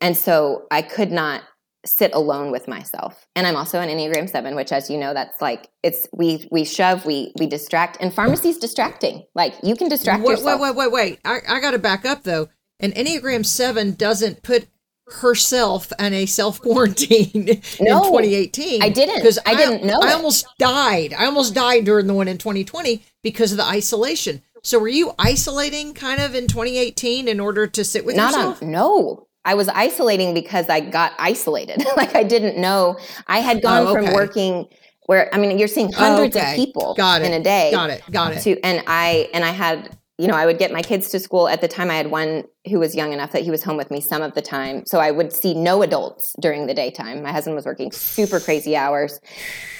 [0.00, 1.42] and so i could not
[1.86, 5.40] sit alone with myself and i'm also an enneagram 7 which as you know that's
[5.40, 10.22] like it's we we shove we we distract and pharmacy's distracting like you can distract
[10.22, 11.20] Wait, yourself wait, wait, wait, wait.
[11.24, 12.48] I, I got to back up though.
[12.80, 14.68] An Enneagram 7 doesn't put
[15.06, 18.82] herself in a self quarantine in 2018.
[18.82, 19.16] I didn't.
[19.16, 20.14] Because I didn't know I it.
[20.14, 21.14] almost died.
[21.14, 24.42] I almost died during the one in 2020 because of the isolation.
[24.62, 28.62] So were you isolating kind of in 2018 in order to sit with not yourself?
[28.62, 33.62] on no i was isolating because i got isolated like i didn't know i had
[33.62, 34.66] gone Oh, from working
[35.06, 36.50] where i mean you're seeing Oh, hundreds okay.
[36.52, 37.26] of people Got it.
[37.26, 38.02] in a day Got it.
[38.10, 38.40] Got it.
[38.42, 41.46] to and i and i had you know i would get my kids to school
[41.48, 43.90] at the time i had one who was young enough that he was home with
[43.90, 47.32] me some of the time so i would see no adults during the daytime my
[47.32, 49.20] husband was working super crazy hours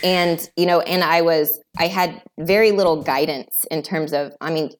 [0.04, 4.50] and you know and i was i had very little guidance in terms of i
[4.50, 4.70] mean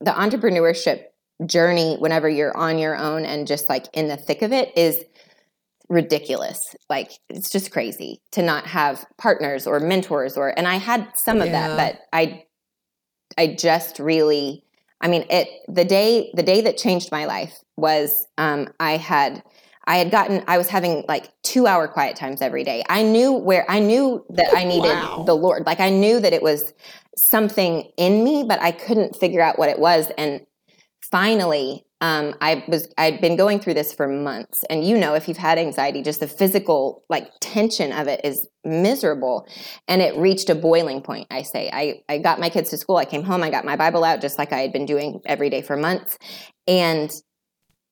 [0.00, 1.04] the entrepreneurship
[1.46, 5.04] journey whenever you're on your own and just like in the thick of it is
[5.88, 11.08] ridiculous like it's just crazy to not have partners or mentors or and i had
[11.16, 11.68] some of Yeah.
[11.68, 12.44] that but i
[13.38, 14.64] i just really
[15.00, 19.42] i mean it the day the day that changed my life was um i had
[19.86, 22.84] I had gotten, I was having like two hour quiet times every day.
[22.90, 25.24] I knew where, I knew that I needed Wow.
[25.26, 25.64] the Lord.
[25.64, 26.74] Like I knew that it was
[27.16, 30.10] something in me, but I couldn't figure out what it was.
[30.18, 30.42] And
[31.00, 34.62] finally, um, I was, I'd been going through this for months.
[34.70, 38.46] And you know, if you've had anxiety, just the physical like tension of it is
[38.64, 39.46] miserable.
[39.88, 41.70] And it reached a boiling point, I say.
[41.72, 42.96] I, I got my kids to school.
[42.98, 43.42] I came home.
[43.42, 46.18] I got my Bible out just like I had been doing every day for months.
[46.68, 47.10] And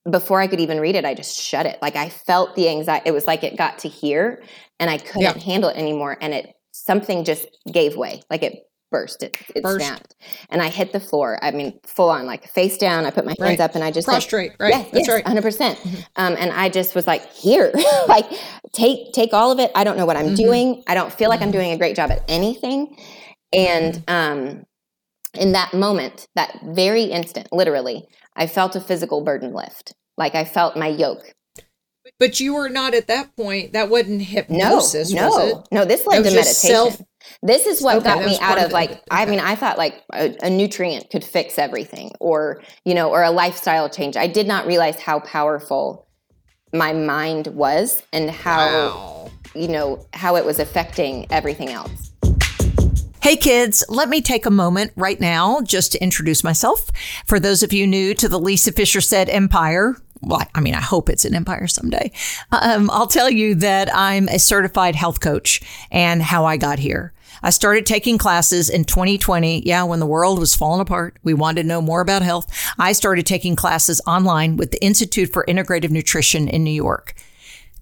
[0.08, 1.78] before I could even read it, I just shut it.
[1.82, 3.08] Like I felt the anxiety.
[3.08, 4.42] It was like it got to here
[4.78, 5.38] and I couldn't Yeah.
[5.42, 6.16] handle it anymore.
[6.20, 8.22] And it, something just gave way.
[8.30, 8.65] Like it
[8.96, 9.22] burst.
[9.22, 9.84] It, it Burst.
[9.84, 10.14] snapped.
[10.50, 11.38] And I hit the floor.
[11.42, 13.04] I mean, full on, like face down.
[13.04, 13.60] I put my hands Right.
[13.60, 14.70] up and I just said, Prostrate, right?
[14.74, 15.24] Yes, That's yes, right.
[15.24, 15.42] 100%.
[15.42, 15.78] percent
[16.16, 17.72] Um, and I just was like, here,
[18.08, 18.26] like
[18.72, 19.70] take, take all of it.
[19.74, 20.36] I don't know what I'm Mhm.
[20.36, 20.82] doing.
[20.86, 21.52] I don't feel like I'm Mhm.
[21.52, 22.96] doing a great job at anything.
[23.52, 24.10] And, Mm-hmm.
[24.14, 24.64] um,
[25.34, 29.92] in that moment, that very instant, literally, I felt a physical burden lift.
[30.16, 31.34] Like I felt my yoke.
[32.18, 33.72] But you were not at that point.
[33.74, 35.56] That wasn't hypnosis, no, was it?
[35.72, 35.84] no.
[35.84, 36.92] This led to was just meditation.
[36.96, 37.05] self-
[37.42, 38.74] this is what Okay, got me out of of it.
[38.74, 39.02] like.
[39.10, 43.22] I mean, I thought like a, a nutrient could fix everything, or you know, or
[43.22, 44.16] a lifestyle change.
[44.16, 46.06] I did not realize how powerful
[46.72, 49.30] my mind was, and how Wow.
[49.54, 52.12] you know how it was affecting everything else.
[53.22, 56.90] Hey kids, let me take a moment right now just to introduce myself.
[57.26, 60.80] For those of you new to the Lisa Fischer Said Empire, well, I mean, I
[60.80, 62.12] hope it's an empire someday.
[62.52, 65.60] Um, I'll tell you that I'm a certified health coach
[65.90, 67.12] and how I got here.
[67.46, 69.62] I started taking classes in 2020.
[69.64, 72.52] Yeah, when the world was falling apart, we wanted to know more about health.
[72.76, 77.14] I started taking classes online with the Institute for Integrative Nutrition in New York.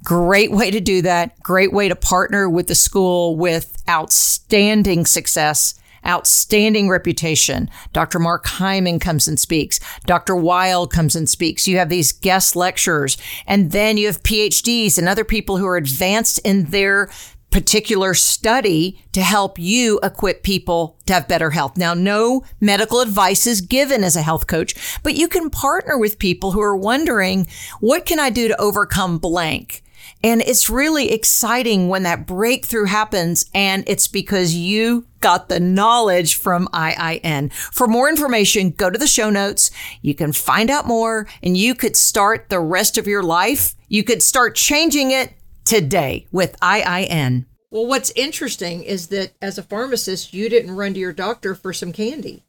[0.04, 1.42] Great way to do that.
[1.42, 7.70] Great way to partner with the school with outstanding success, outstanding reputation.
[7.94, 8.18] Dr.
[8.18, 9.80] Mark Hyman comes and speaks.
[10.04, 10.36] Dr.
[10.36, 11.66] Weil comes and speaks.
[11.66, 15.78] You have these guest lecturers, and then you have PhDs and other people who are
[15.78, 17.08] advanced in their
[17.54, 21.76] particular study to help you equip people to have better health.
[21.76, 26.18] Now, no medical advice is given as a health coach, but you can partner with
[26.18, 27.46] people who are wondering,
[27.78, 29.84] what can I do to overcome blank?
[30.24, 36.34] And it's really exciting when that breakthrough happens and it's because you got the knowledge
[36.34, 37.52] from IIN.
[37.52, 39.70] For more information, go to the show notes.
[40.02, 43.76] You can find out more and you could start the rest of your life.
[43.86, 45.34] You could start changing it
[45.64, 47.46] today with IIN.
[47.70, 51.72] Well, what's interesting is that as a pharmacist, you didn't run to your doctor for
[51.72, 52.44] some candy.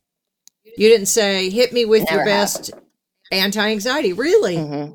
[0.77, 2.39] You didn't say, hit me with your Never have.
[2.41, 2.71] best
[3.31, 4.13] anti anxiety.
[4.13, 4.57] Really?
[4.57, 4.91] hmm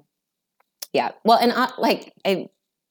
[0.93, 1.13] Yeah.
[1.25, 2.49] Well, and I, like I,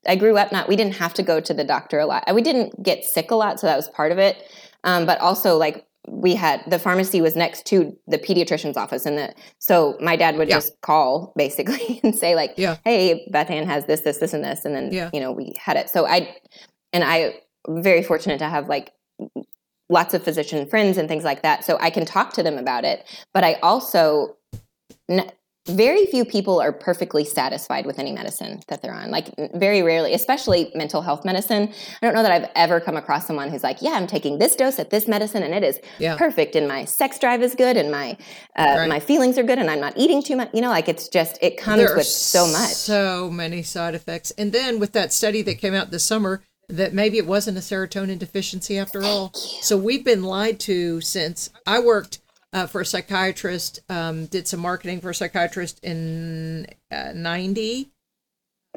[0.07, 0.67] I grew up not.
[0.67, 2.23] We didn't have to go to the doctor a lot.
[2.33, 4.43] We didn't get sick a lot, so that was part of it.
[4.83, 9.17] Um, but also, like we had the pharmacy was next to the pediatrician's office, and
[9.17, 10.55] the so my dad would Yeah.
[10.57, 12.77] just call basically and say like, Yeah.
[12.83, 15.09] "Hey, Beth Ann has this, this, this, and this," and then Yeah.
[15.13, 15.89] you know we had it.
[15.89, 16.35] So I,
[16.93, 17.35] and I,
[17.67, 18.91] very fortunate to have like
[19.89, 22.85] lots of physician friends and things like that, so I can talk to them about
[22.85, 23.05] it.
[23.33, 24.35] But I also
[25.69, 29.11] very few people are perfectly satisfied with any medicine that they're on.
[29.11, 31.71] Like very rarely, especially mental health medicine.
[32.01, 34.55] I don't know that I've ever come across someone who's like, "Yeah, I'm taking this
[34.55, 36.15] dose at this medicine, and it is Yeah.
[36.17, 38.17] perfect, and my sex drive is good, and my
[38.55, 38.89] uh, Right.
[38.89, 41.37] my feelings are good, and I'm not eating too much." You know, like it's just
[41.41, 42.73] it comes There with so much.
[42.73, 44.31] So many side effects.
[44.37, 47.61] And then with that study that came out this summer, that maybe it wasn't a
[47.61, 49.31] serotonin deficiency after all.
[49.33, 52.19] So we've been lied to since I worked
[52.53, 57.89] uh, for a psychiatrist, um, did some marketing for a psychiatrist in uh, 90,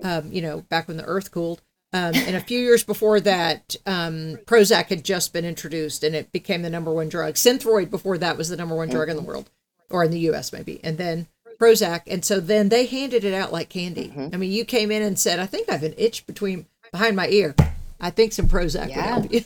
[0.03, 1.63] um, you know, back when the earth cooled.
[1.95, 6.33] Um, and a few years before that, um, Prozac had just been introduced and it
[6.33, 7.35] became the number one drug.
[7.35, 9.51] Synthroid before that was the number one drug in the world,
[9.91, 10.81] or in the US maybe.
[10.83, 11.27] And then
[11.61, 12.03] Prozac.
[12.07, 14.11] And so then they handed it out like candy.
[14.33, 17.15] I mean, you came in and said, I think I have an itch between behind
[17.15, 17.55] my ear.
[18.03, 19.03] I think some Prozac would Yeah.
[19.03, 19.43] help you.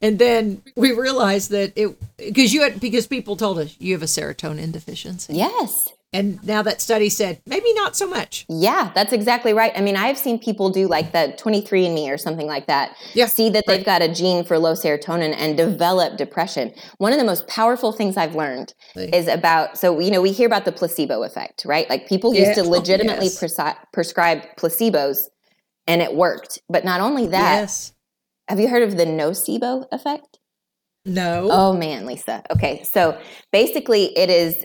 [0.00, 4.02] and then we realized that it because you had because people told us you have
[4.02, 5.34] a serotonin deficiency.
[5.34, 5.88] Yes.
[6.14, 8.44] And now that study said maybe not so much.
[8.46, 9.72] Yeah, that's exactly right.
[9.74, 12.94] I mean, I've seen people do like the 23andMe or something like that.
[13.14, 13.86] Yeah, See that they've right.
[13.86, 16.74] got a gene for low serotonin and develop depression.
[16.98, 19.04] One of the most powerful things I've learned See.
[19.04, 21.88] is about, so, you know, we hear about the placebo effect, right?
[21.88, 22.54] Like people used Yeah.
[22.56, 23.40] to Oh, legitimately yes.
[23.42, 25.28] presi- prescribe placebos
[25.86, 26.60] and it worked.
[26.68, 27.92] But not only that, yes.
[28.48, 30.38] have you heard of the nocebo effect?
[31.04, 31.48] No.
[31.50, 32.42] Oh man, Lisa.
[32.50, 32.82] Okay.
[32.84, 33.18] So
[33.50, 34.64] basically, it is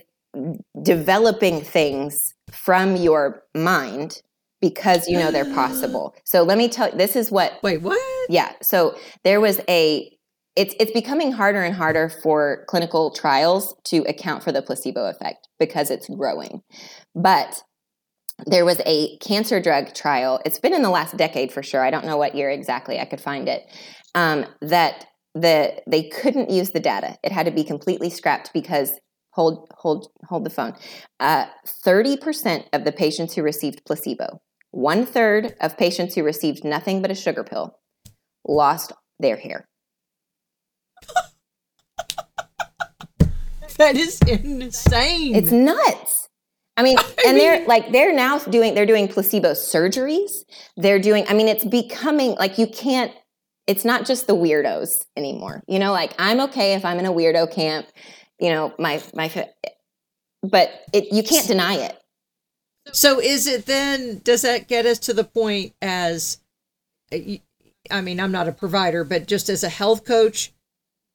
[0.82, 4.22] developing things from your mind
[4.60, 6.14] because you know they're possible.
[6.24, 8.00] So let me tell you, this is what, Wait, what?
[8.28, 8.52] yeah.
[8.62, 10.10] So there was a,
[10.56, 15.48] it's, it's becoming harder and harder for clinical trials to account for the placebo effect
[15.60, 16.62] because it's growing.
[17.14, 17.62] But
[18.46, 20.40] there was a cancer drug trial.
[20.44, 21.84] It's been in the last decade for sure.
[21.84, 23.00] I don't know what year exactly.
[23.00, 23.66] I could find it.
[24.14, 27.16] Um, that the they couldn't use the data.
[27.22, 28.92] It had to be completely scrapped because
[29.30, 30.74] hold hold hold the phone.
[31.20, 36.64] Uh, thirty percent of the patients who received placebo, one third of patients who received
[36.64, 37.78] nothing but a sugar pill,
[38.46, 39.68] lost their hair.
[43.76, 45.34] that is insane.
[45.34, 46.27] It's nuts.
[46.78, 50.44] I mean, and they're like they're now doing they're doing placebo surgeries.
[50.76, 53.12] They're doing I mean it's becoming like you can't
[53.66, 55.62] it's not just the weirdos anymore.
[55.66, 57.86] You know, like I'm okay if I'm in a weirdo camp,
[58.38, 59.28] you know, my my
[60.42, 62.00] but it you can't deny it.
[62.92, 66.38] So is it then does that get us to the point as
[67.90, 70.52] I mean, I'm not a provider, but just as a health coach,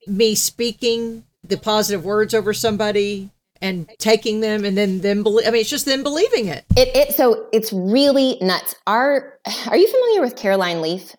[0.06, 3.30] me speaking the positive words over somebody
[3.64, 5.48] and taking them and then them believe.
[5.48, 6.66] I mean, it's just them believing it.
[6.78, 8.76] It, it so it's really nuts.
[8.86, 11.16] Are are you familiar with Caroline Leaf?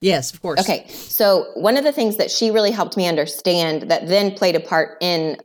[0.00, 0.60] Yes, of course.
[0.60, 0.86] Okay.
[0.88, 4.60] So one of the things that she really helped me understand that then played a
[4.60, 5.38] part in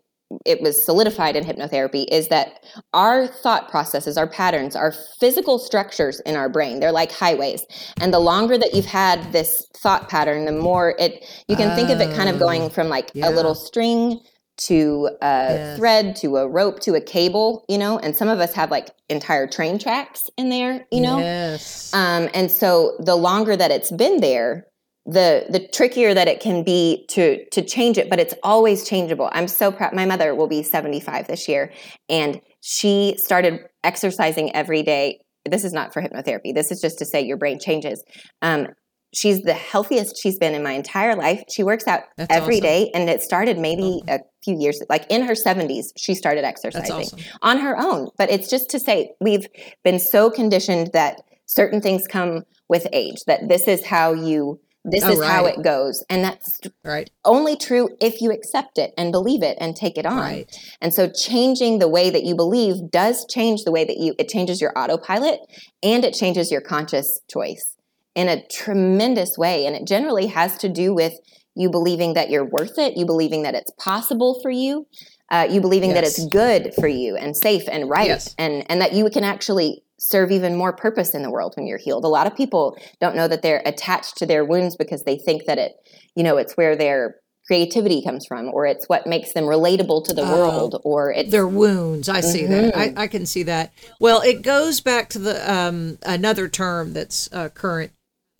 [0.45, 6.21] it was solidified in hypnotherapy is that our thought processes, our patterns, our physical structures
[6.21, 7.65] in our brain, they're like highways.
[7.99, 11.89] And the longer that you've had this thought pattern, the more it you can think
[11.89, 13.29] of it kind of going ah, from like yeah.
[13.29, 14.19] a little string
[14.67, 15.77] to a Yes.
[15.77, 18.89] thread to a rope to a cable, you know, and some of us have like
[19.09, 21.19] entire train tracks in there, you know.
[21.19, 21.91] Yes.
[21.93, 24.67] Um, and so the longer that it's been there,
[25.05, 29.29] the the trickier that it can be to to change it, but it's always changeable.
[29.33, 29.93] I'm so proud.
[29.93, 31.71] My mother will be 75 this year,
[32.07, 35.19] and she started exercising every day.
[35.49, 36.53] This is not for hypnotherapy.
[36.53, 38.03] This is just to say your brain changes.
[38.43, 38.67] Um,
[39.13, 41.43] she's the healthiest she's been in my entire life.
[41.53, 42.63] She works out That's every awesome.
[42.63, 46.93] day, and it started maybe a few years, like in her 70s, she started exercising
[46.93, 47.19] awesome.
[47.41, 48.09] on her own.
[48.17, 49.45] But it's just to say we've
[49.83, 55.03] been so conditioned that certain things come with age, that this is how you, this
[55.03, 56.03] Oh, is how it goes.
[56.09, 57.09] And that's Right.
[57.25, 60.17] only true if you accept it and believe it and take it on.
[60.17, 60.57] Right.
[60.81, 64.29] And so changing the way that you believe does change the way that you, it
[64.29, 65.39] changes your autopilot
[65.83, 67.70] and it changes your conscious choice
[68.15, 69.65] in a tremendous way.
[69.65, 71.13] And it generally has to do with
[71.55, 74.87] you believing that you're worth it, you believing that it's possible for you,
[75.29, 78.33] uh, you believing that it's good for you and safe and right, Yes.
[78.37, 81.77] and and that you can actually serve even more purpose in the world when you're
[81.77, 82.03] healed.
[82.05, 85.45] A lot of people don't know that they're attached to their wounds because they think
[85.45, 85.73] that it,
[86.15, 90.13] you know, it's where their creativity comes from, or it's what makes them relatable to
[90.13, 90.31] the Oh.
[90.31, 92.07] world, or it's Their wounds.
[92.09, 92.73] I see that.
[92.73, 92.97] Mm-hmm.
[92.99, 93.73] I, I can see that.
[93.99, 97.91] Well, it goes back to the um, another term that's uh, current,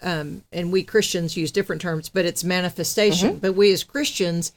[0.01, 3.31] um, and we Christians use different terms, but it's manifestation.
[3.31, 3.39] Mm-hmm.
[3.39, 4.51] But we as Christians,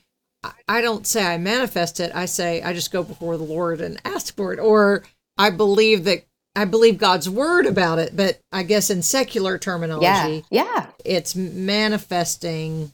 [0.68, 2.14] I, don't say I manifest it.
[2.14, 5.04] I say I just go before the Lord and ask for it, or
[5.38, 6.24] I believe that
[6.56, 8.16] I believe God's word about it.
[8.16, 10.86] But I guess in secular terminology, yeah, yeah.
[11.04, 12.92] it's manifesting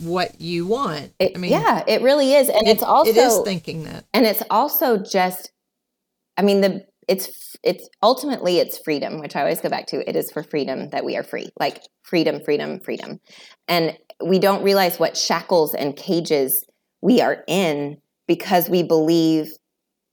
[0.00, 1.12] what you want.
[1.18, 4.04] It, I mean, yeah, it really is, and it's also it is thinking that.
[4.12, 5.50] and it's also just
[6.36, 10.08] i mean the it's it's ultimately it's freedom which i always go back to.
[10.08, 11.48] It is for freedom that we are free.
[11.60, 13.20] Like freedom freedom freedom.
[13.68, 16.64] And we don't realize what shackles and cages
[17.02, 19.52] we are in because we believe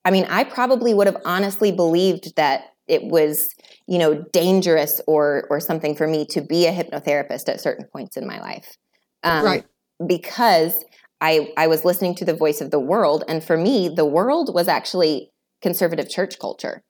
[0.04, 3.54] i mean i probably would have honestly believed that it was
[3.88, 8.18] you know dangerous or or something for me to be a hypnotherapist at certain points
[8.18, 8.76] in my life.
[9.24, 9.66] Um, Right.
[10.06, 10.84] because
[11.22, 14.54] I, I was listening to the voice of the world and for me the world
[14.54, 15.30] was actually
[15.62, 16.82] conservative church culture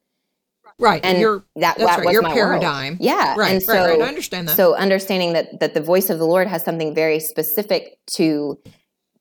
[0.79, 1.03] Right.
[1.03, 2.93] and your that, that's that right, was your my paradigm.
[2.93, 2.97] world.
[3.01, 4.01] yeah Right, and so right, right.
[4.01, 4.55] I understand that.
[4.55, 8.57] so understanding that that the voice of the lord has something very specific to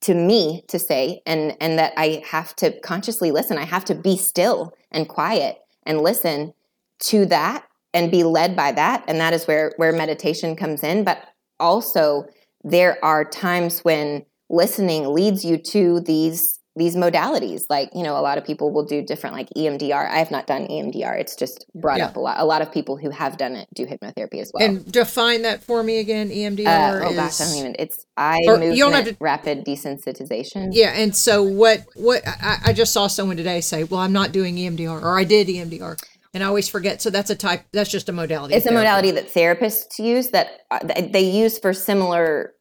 [0.03, 3.95] to me to say and and that i have to consciously listen i have to
[3.95, 6.53] be still and quiet and listen
[7.01, 11.03] to that and be led by that and that is where where meditation comes in
[11.05, 11.19] but
[11.59, 12.25] also
[12.65, 18.21] there are times when listening leads you to these these modalities like you know a
[18.23, 21.67] lot of people will do different like emdr i have not done emdr it's just
[21.75, 22.07] brought Yeah.
[22.07, 24.65] up a lot a lot of people who have done it do hypnotherapy as well
[24.67, 26.31] And define that for me again.
[26.31, 27.77] EMDR uh, oh is gosh, I don't even.
[27.79, 30.69] It's eye Or movement, you don't have to- rapid desensitization.
[30.73, 30.91] yeah.
[30.97, 31.85] And so what?
[31.95, 35.25] What I, I just saw someone today say, "Well, I'm not doing EMDR, or I
[35.25, 35.97] did EMDR,"
[36.35, 37.03] and I always forget.
[37.03, 37.63] So that's a type.
[37.73, 38.55] That's just a modality.
[38.55, 40.79] It's a modality that therapists use that uh,
[41.11, 42.55] they use for similar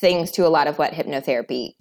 [0.00, 1.74] things to a lot of what hypnotherapy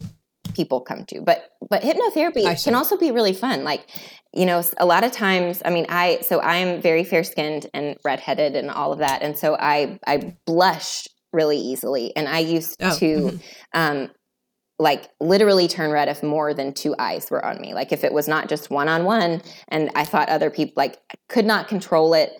[0.57, 1.21] people come to.
[1.21, 3.63] But but hypnotherapy can also be really fun.
[3.63, 3.85] Like
[4.33, 5.61] you know, a lot of times.
[5.63, 9.21] I mean, I so I am very fair skinned and redheaded and all of that,
[9.21, 13.05] and so I I blush really easily, and I used Oh, to.
[13.05, 13.41] mhm.
[13.73, 14.11] Um,
[14.79, 17.73] like literally turn red if more than two eyes were on me.
[17.73, 20.99] Like if it was not just one on one and I thought other people like
[21.29, 22.31] could not control it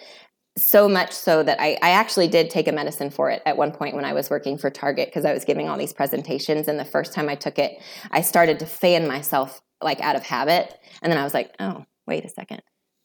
[0.57, 3.71] so much so that I, I actually did take a medicine for it at one
[3.71, 6.67] point when I was working for Target because I was giving all these presentations.
[6.67, 7.79] And the first time I took it,
[8.11, 10.73] I started to fan myself like out of habit.
[11.01, 12.61] And then I was like, oh, wait a second.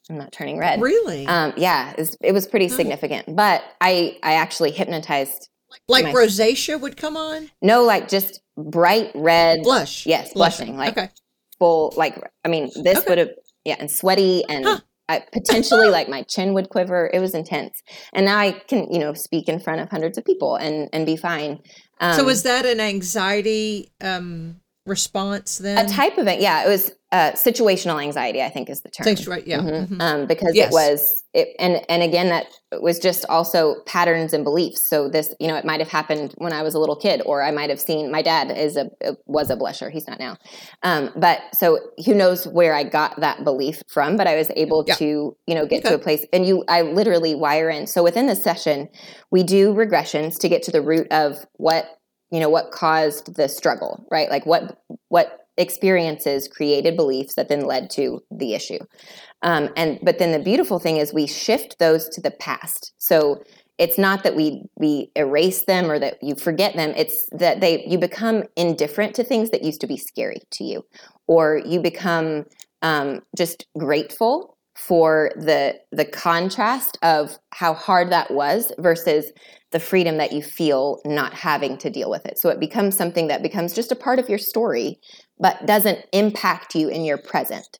[0.09, 0.81] I'm not turning red.
[0.81, 1.25] Really?
[1.27, 3.35] Um, yeah, it was, it was pretty significant.
[3.35, 5.49] But I, I actually hypnotized.
[5.87, 7.49] like my- rosacea would come on?
[7.61, 9.63] No, like just bright red.
[9.63, 10.05] Blush.
[10.05, 10.75] Yes, blushing.
[10.75, 11.09] Like okay.
[11.57, 11.93] full.
[11.95, 13.05] Like I mean, this Okay.
[13.09, 13.29] would have
[13.63, 14.65] yeah, and sweaty and.
[14.65, 14.79] Huh.
[15.09, 17.09] I, potentially like my chin would quiver.
[17.13, 17.81] It was intense.
[18.13, 21.05] And now i can you know speak in front of hundreds of people and and
[21.05, 21.59] be fine.
[21.99, 25.85] Um, so was that an anxiety um, response then?
[25.85, 26.65] a type of it yeah.
[26.65, 29.45] It was uh, situational anxiety i think is the term Thanks, right?
[29.47, 29.59] Yeah.
[29.59, 29.87] Mhm.
[29.87, 30.01] Mhm.
[30.01, 30.69] um, because Yes.
[30.69, 32.45] it was it, and and again that
[32.81, 36.51] was just also patterns and beliefs so this you know it might have happened when
[36.53, 38.89] i was a little kid or i might have seen my dad is a
[39.27, 40.35] was a blusher he's not now
[40.81, 44.83] um, but so who knows where i got that belief from but i was able
[44.87, 44.95] Yeah.
[44.95, 48.25] to you know get to a place and you i literally wire in so within
[48.27, 48.89] the session
[49.31, 51.85] we do regressions to get to the root of what
[52.31, 57.65] you know what caused the struggle right like what what experiences created beliefs that then
[57.65, 58.79] led to the issue.
[59.41, 62.93] Um, and but then the beautiful thing is we shift those to the past.
[62.97, 63.43] So
[63.77, 66.93] it's not that we we erase them or that you forget them.
[66.95, 70.85] It's that they you become indifferent to things that used to be scary to you.
[71.27, 72.45] Or you become
[72.81, 79.31] um, just grateful for the the contrast of how hard that was versus
[79.71, 82.37] the freedom that you feel not having to deal with it.
[82.37, 84.99] So it becomes something that becomes just a part of your story
[85.39, 87.79] but doesn't impact you in your present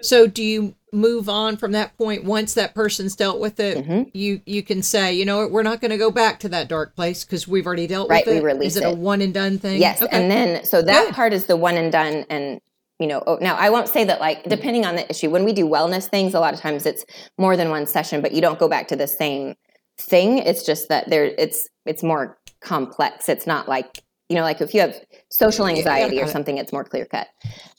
[0.00, 3.78] So do you move on from that point once that person's dealt with it?
[3.84, 4.10] Mhm.
[4.12, 6.94] You you can say, you know, we're not going to go back to that dark
[6.96, 8.44] place because we've already dealt Right, with we it.
[8.44, 9.80] release Is it, a one and done thing?
[9.80, 10.16] Yes, Okay.
[10.16, 11.14] and then so that Good.
[11.14, 12.60] part is the one and done, and
[12.98, 13.22] you know.
[13.26, 15.30] Oh, now I won't say that like depending on the issue.
[15.30, 17.04] When we do wellness things, a lot of times it's
[17.38, 19.54] more than one session, but you don't go back to the same
[19.98, 20.38] thing.
[20.38, 23.28] It's just that there, it's it's more complex.
[23.28, 24.96] It's not like you know, like if you have
[25.30, 27.28] social anxiety or something, it's more clear cut.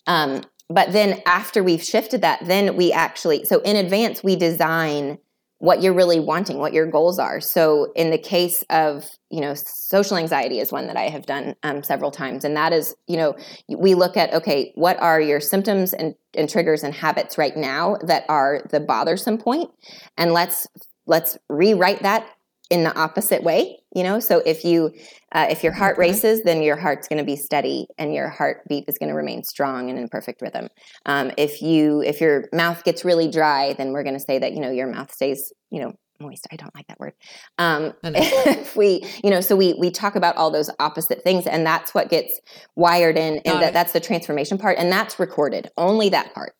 [0.08, 5.18] Um, but then after we've shifted that, then we actually so in advance we design
[5.60, 7.40] what you're really wanting, what your goals are.
[7.40, 11.56] So in the case of, you know, social anxiety is one that I have done
[11.64, 12.44] um, several times.
[12.44, 13.36] And that is, you know,
[13.70, 17.98] we look at, okay, what are your symptoms and, and triggers and habits right now
[18.06, 19.72] that are the bothersome point?
[20.18, 20.68] And let's,
[21.08, 22.28] let's rewrite that
[22.70, 24.20] in the opposite way, you know?
[24.20, 24.92] So if you,
[25.32, 26.08] uh, if your heart Okay.
[26.10, 29.44] races, then your heart's going to be steady and your heartbeat is going to remain
[29.44, 30.68] strong and in perfect rhythm.
[31.06, 34.54] Um, if you if your mouth gets really dry, then we're going to say that
[34.54, 36.48] you know your mouth stays you know moist.
[36.52, 37.14] I don't like that word.
[37.58, 41.66] Um, if we you know so we we talk about all those opposite things, and
[41.66, 42.40] that's what gets
[42.76, 46.54] wired in, and that that's the transformation part, and that's recorded only that part.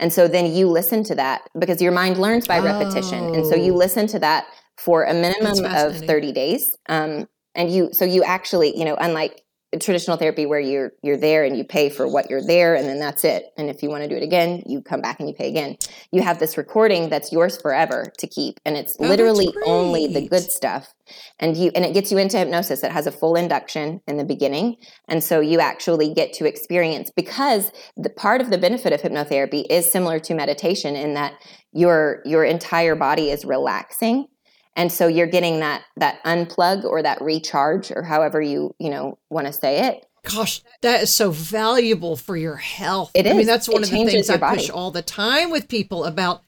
[0.00, 3.54] And so then you listen to that because your mind learns by repetition, and so
[3.54, 3.76] you Oh.
[3.76, 4.46] listen to that
[4.76, 6.76] for a minimum of 30 days.
[6.88, 9.40] Um, and you so you actually you know unlike
[9.80, 13.00] traditional therapy where you're you're there and you pay for what you're there and then
[13.00, 13.46] that's it.
[13.56, 15.76] And if you want to do it again you come back and you pay again.
[16.12, 20.28] You have this recording that's yours forever to keep and it's Oh, literally only the
[20.28, 20.94] good stuff.
[21.40, 22.84] And you and it gets you into hypnosis.
[22.84, 24.76] It has a full induction in the beginning.
[25.08, 29.64] And so you actually get to experience because the part of the benefit of hypnotherapy
[29.68, 31.34] is similar to meditation in that
[31.72, 34.28] your your entire body is relaxing
[34.76, 39.18] and so you're getting that that unplug or that recharge or however you you know
[39.30, 43.10] want to say it Gosh, that is so valuable for your health.
[43.12, 43.46] It I mean, is.
[43.46, 44.56] that's It one of the things I body.
[44.56, 46.42] push all the time with people about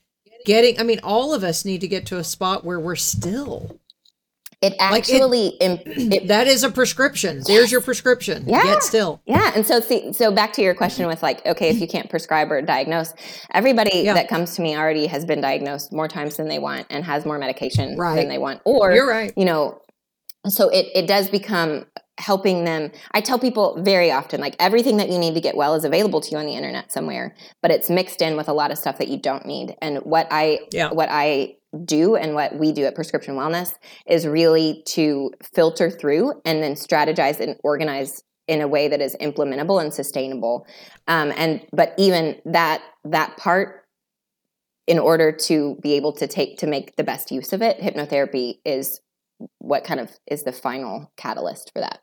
[0.47, 0.81] getting.
[0.81, 3.79] I mean, all of us need to get to a spot where we're still.
[4.63, 7.43] It Like it- actually it, That is a prescription.
[7.47, 8.45] There's your prescription.
[8.47, 8.63] Yeah.
[8.65, 9.21] Get still.
[9.27, 12.09] yeah and so see, so back to your question with like okay if you can't
[12.11, 13.13] prescribe or diagnose
[13.53, 14.15] everybody Yeah.
[14.15, 17.25] that comes to me already has been diagnosed more times than they want and has
[17.27, 18.17] more medication Right.
[18.17, 19.33] than they want or You're right.
[19.37, 19.81] you know
[20.49, 21.87] so it, it does become
[22.19, 25.75] helping them i tell people very often like everything that you need to get well
[25.75, 28.71] is available to you on the internet somewhere but it's mixed in with a lot
[28.71, 30.91] of stuff that you don't need and what i Yeah.
[30.93, 33.73] what i do and what we do at prescription wellness
[34.07, 39.17] is really to filter through and then strategize and organize in a way that is
[39.21, 40.67] implementable and sustainable
[41.09, 43.85] um, and but even that that part
[44.87, 48.55] in order to be able to take to make the best use of it hypnotherapy
[48.65, 49.01] is
[49.59, 52.01] what kind of is the final catalyst for that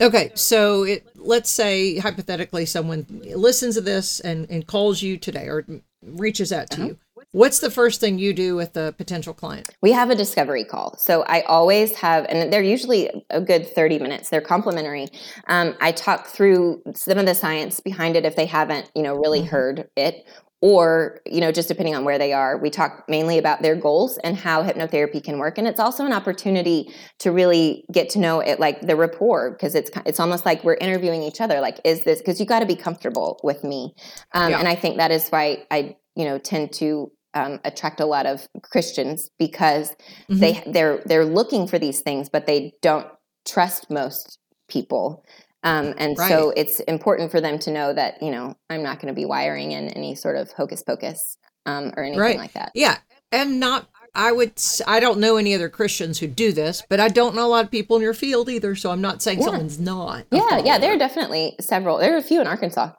[0.00, 5.46] Okay, so it, let's say hypothetically someone listens to this and, and calls you today
[5.46, 5.64] or
[6.02, 6.88] reaches out to Uh-huh.
[6.88, 6.98] you.
[7.32, 9.68] What's the first thing you do with a potential client?
[9.82, 10.96] We have a discovery call.
[10.98, 14.30] So I always have, and they're usually a good 30 minutes.
[14.30, 15.08] They're complimentary.
[15.48, 19.14] Um, I talk through some of the science behind it if they haven't, you know,
[19.14, 19.48] really mm-hmm.
[19.48, 20.24] heard it
[20.60, 24.18] or you know just depending on where they are we talk mainly about their goals
[24.24, 28.40] and how hypnotherapy can work and it's also an opportunity to really get to know
[28.40, 32.02] it like the rapport because it's it's almost like we're interviewing each other like is
[32.04, 33.94] this because you got to be comfortable with me
[34.34, 34.58] um, yeah.
[34.58, 38.26] and i think that is why i you know tend to um, attract a lot
[38.26, 39.90] of christians because
[40.28, 40.40] mm-hmm.
[40.40, 43.06] they they're they're looking for these things but they don't
[43.46, 44.38] trust most
[44.68, 45.24] people
[45.64, 46.28] um, and right.
[46.28, 49.24] so it's important for them to know that, you know, I'm not going to be
[49.24, 52.38] wiring in any sort of hocus pocus um, or anything right.
[52.38, 52.70] like that.
[52.74, 52.98] Yeah.
[53.32, 54.52] And not, I would,
[54.86, 57.64] I don't know any other Christians who do this, but I don't know a lot
[57.64, 58.74] of people in your field either.
[58.76, 59.46] So I'm not saying yeah.
[59.46, 60.26] someone's not.
[60.30, 60.58] Yeah.
[60.58, 60.78] Yeah.
[60.78, 61.98] There are definitely several.
[61.98, 62.92] There are a few in Arkansas.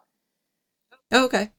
[1.13, 1.49] Okay.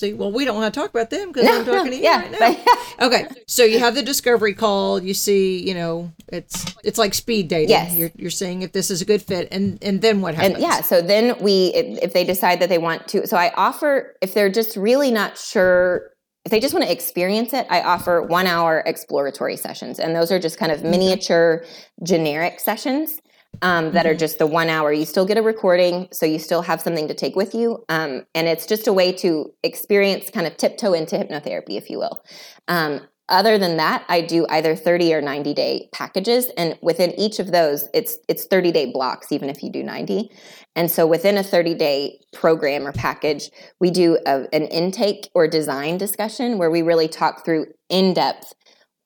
[0.00, 1.96] See, well, we don't want to talk about them because no, I'm talking no, to
[1.96, 2.58] you yeah, right
[2.98, 3.06] now.
[3.06, 5.00] Okay, so you have the discovery call.
[5.00, 7.70] You see, you know, it's it's like speed dating.
[7.70, 10.54] Yes, you're you're seeing if this is a good fit, and and then what happens?
[10.54, 14.16] And yeah, so then we, if they decide that they want to, so I offer
[14.20, 16.10] if they're just really not sure
[16.44, 19.98] if they just want to experience it, I offer one hour exploratory sessions.
[19.98, 21.64] And those are just kind of miniature
[22.02, 23.20] generic sessions
[23.62, 24.08] um, that mm-hmm.
[24.08, 24.92] are just the one hour.
[24.92, 27.84] You still get a recording, so you still have something to take with you.
[27.88, 31.98] Um, and it's just a way to experience, kind of tiptoe into hypnotherapy, if you
[31.98, 32.22] will.
[32.68, 33.00] Um,
[33.30, 36.50] other than that, I do either 30 or 90 day packages.
[36.58, 40.30] And within each of those, it's it's 30 day blocks, even if you do 90.
[40.76, 43.50] And so within a 30 day program or package,
[43.80, 48.52] we do a, an intake or design discussion where we really talk through in depth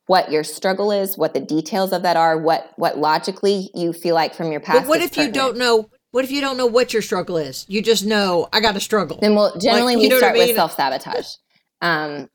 [0.09, 4.15] what your struggle is, what the details of that are, what what logically you feel
[4.15, 4.81] like from your past.
[4.81, 5.89] But what if you don't know?
[6.11, 7.67] What if you don't know what your struggle is?
[7.69, 9.19] You just know I got a struggle.
[9.21, 10.49] Then we'll generally like, we start I mean?
[10.49, 11.35] with self sabotage,
[11.83, 12.29] um,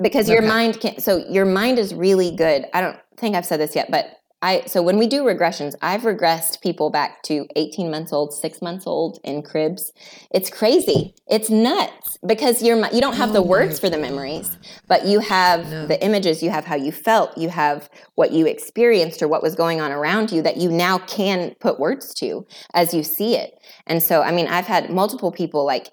[0.00, 1.02] because your mind can't.
[1.02, 2.66] So your mind is really good.
[2.72, 6.02] I don't think I've said this yet, but I so when we do regressions, I've
[6.02, 9.92] regressed people back to 18 months old, 6 months old in cribs.
[10.30, 11.14] It's crazy.
[11.26, 15.18] It's nuts because you're you don't have oh the words for the memories, but you
[15.20, 15.86] have no.
[15.86, 19.56] the images, you have how you felt, you have what you experienced or what was
[19.56, 23.54] going on around you that you now can put words to as you see it.
[23.88, 25.88] And so I mean, I've had multiple people like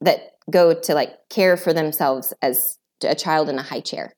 [0.00, 4.14] that go to like care for themselves as a child in a high chair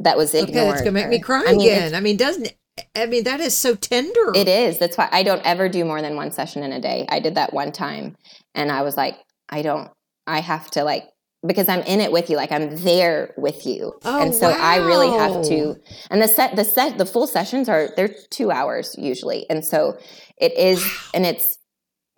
[0.00, 0.56] that was ignored.
[0.56, 1.94] Okay, that's gonna make me cry I mean, again.
[1.94, 2.52] I mean, doesn't?
[2.94, 4.32] I mean, that is so tender.
[4.34, 4.78] It is.
[4.78, 7.06] That's why I don't ever do more than one session in a day.
[7.08, 8.16] I did that one time,
[8.54, 9.16] and I was like,
[9.48, 9.90] I don't.
[10.26, 11.08] I have to like
[11.46, 14.58] because I'm in it with you, like I'm there with you, oh, and so wow.
[14.60, 15.76] I really have to.
[16.10, 19.98] And the set, the set, the full sessions are they're two hours usually, and so
[20.36, 20.90] it is, wow.
[21.14, 21.58] and it's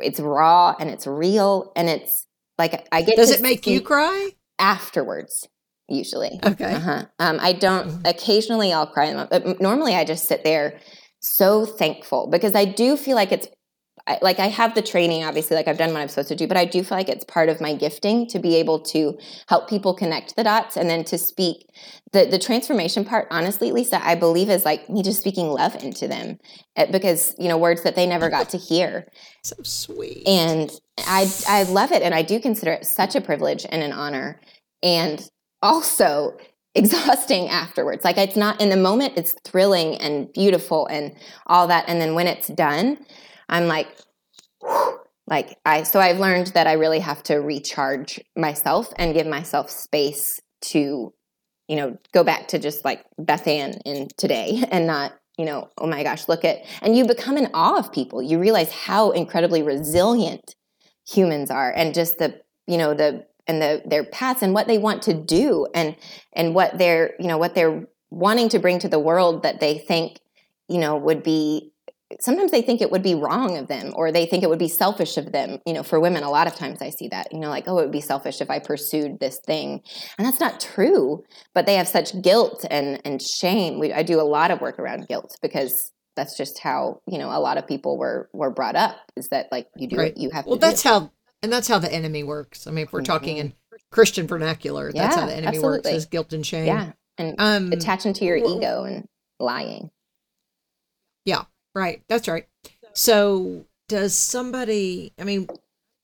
[0.03, 2.27] it's raw and it's real and it's
[2.59, 3.17] like I get.
[3.17, 5.49] Does it make you cry afterwards?
[5.91, 6.41] Usually.
[6.45, 6.75] Okay.
[6.75, 7.05] Uh-huh.
[7.19, 7.89] Um, I don't.
[7.89, 8.07] Mm-hmm.
[8.07, 9.27] Occasionally, I'll cry.
[9.31, 10.81] But normally, I just sit there,
[11.21, 13.49] so thankful because I do feel like it's
[14.23, 15.25] like I have the training.
[15.25, 17.25] Obviously, like I've done what I'm supposed to do, but I do feel like it's
[17.25, 19.19] part of my gifting to be able to
[19.49, 21.69] help people connect the dots and then to speak
[22.13, 23.29] the the transformation part.
[23.31, 26.39] Honestly, Lisa, I believe is like me just speaking love into them
[26.77, 29.07] eh, because you know words that they never got to hear.
[29.45, 30.27] so sweet.
[30.27, 33.93] And I I love it, and I do consider it such a privilege and an
[33.93, 34.41] honor.
[34.83, 35.23] And
[35.63, 36.37] also
[36.75, 38.05] exhausting afterwards.
[38.05, 41.15] Like it's not in the moment, it's thrilling and beautiful and
[41.47, 41.85] all that.
[41.89, 42.99] And then when it's done,
[43.49, 43.89] I'm like,
[44.61, 49.29] whew, like I, so I've learned that I really have to recharge myself and give
[49.29, 51.13] myself space to,
[51.69, 55.71] you know, go back to just like Beth Ann in today and not, you know,
[55.79, 58.21] oh my gosh, look at, and you become in awe of people.
[58.21, 60.55] You realize how incredibly resilient
[61.09, 64.79] humans are and just the, you know, the and the, their paths and what they
[64.79, 65.97] want to do and
[66.33, 69.77] and what they're you know what they're wanting to bring to the world that they
[69.77, 70.21] think
[70.69, 71.73] you know would be
[72.21, 74.69] sometimes they think it would be wrong of them or they think it would be
[74.69, 75.59] selfish of them.
[75.67, 77.79] You know for women a lot of times i see that you know like oh
[77.79, 79.83] it would be selfish if i pursued this thing.
[80.17, 83.79] And that's not true but they have such guilt and and shame.
[83.81, 87.29] We, i do a lot of work around guilt because that's just how you know
[87.29, 90.17] a lot of people were were brought up is that like you do right.
[90.17, 91.11] you have well that's how
[91.43, 92.67] and that's how the enemy works.
[92.67, 93.13] I mean, if we're mm-hmm.
[93.13, 93.55] talking in
[93.91, 95.79] Christian vernacular, yeah, that's how the enemy absolutely.
[95.79, 96.67] works is guilt and shame.
[96.67, 96.93] Yeah.
[97.19, 99.07] And um, attaching to your ego and
[99.39, 99.91] lying.
[101.25, 102.03] Yeah, right.
[102.09, 102.47] That's right.
[102.95, 105.49] So does somebody, I mean,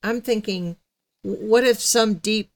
[0.03, 0.77] I'm thinking,
[1.23, 2.51] what if some deep,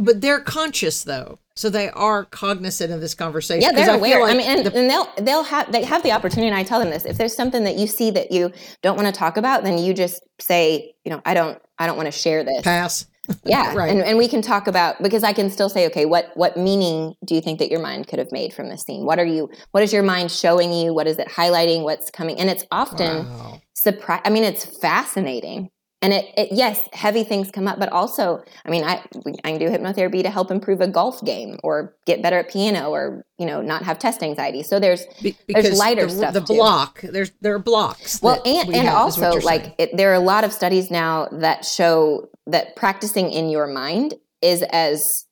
[0.00, 3.62] but they're conscious though so they are cognizant of this conversation.
[3.62, 4.20] Yeah, they're I aware.
[4.20, 6.48] Like I mean, and, the, and, they'll they'll have they have the opportunity.
[6.48, 8.50] And I tell them this: if there's something that you see that you
[8.82, 11.96] don't want to talk about, then you just say, you know, I don't I don't
[11.96, 12.62] want to share this.
[12.62, 13.06] Pass.
[13.46, 13.90] Yeah, Right.
[13.90, 17.14] and, and we can talk about because I can still say, okay, what what meaning
[17.24, 19.06] do you think that your mind could have made from this scene?
[19.06, 19.48] What are you?
[19.70, 20.92] What is your mind showing you?
[20.92, 21.84] What is it highlighting?
[21.84, 22.38] What's coming?
[22.38, 23.62] And it's often Wow.
[23.72, 24.20] surprise.
[24.26, 25.70] I mean, it's fascinating.
[26.04, 29.02] And it, it, yes, heavy things come up, but also, I mean, I
[29.42, 32.90] I can do hypnotherapy to help improve a golf game or get better at piano
[32.90, 34.62] or you know not have test anxiety.
[34.62, 36.56] So there's Be- There's lighter the, stuff, the too.
[36.56, 38.20] block there's there are blocks.
[38.20, 41.26] well, and we and have, also like it, there are a lot of studies now
[41.32, 45.24] that show that practicing in your mind is as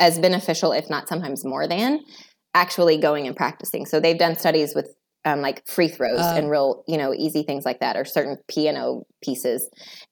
[0.00, 2.00] as beneficial, if not sometimes more than
[2.54, 3.86] actually going and practicing.
[3.86, 4.92] So they've done studies with
[5.28, 8.36] um, like free throws Uh, and real, you know, easy things like that, or certain
[8.48, 9.68] piano pieces,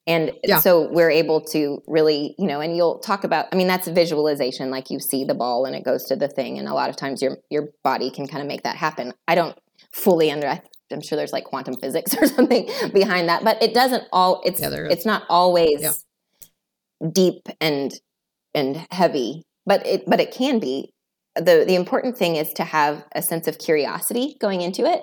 [0.06, 0.60] and Yeah.
[0.60, 3.46] so we're able to really, you know, and you'll talk about.
[3.52, 6.58] I mean, that's visualization, like you see the ball and it goes to the thing,
[6.58, 9.12] and a lot of times your your body can kind of make that happen.
[9.26, 9.56] I don't
[9.92, 10.48] fully under.
[10.48, 10.62] I-
[10.92, 14.40] I'm sure there's like quantum physics or something behind that, but it doesn't all.
[14.44, 15.92] It's Yeah, it's not always Yeah.
[17.12, 17.92] deep and
[18.54, 20.92] and heavy, but it but it can be.
[21.37, 25.03] The The important thing is to have a sense of curiosity going into it,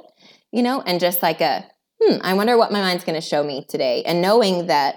[0.52, 1.66] you know, and just like a
[2.02, 4.96] hmm, I wonder what my mind's going to show me today, and knowing that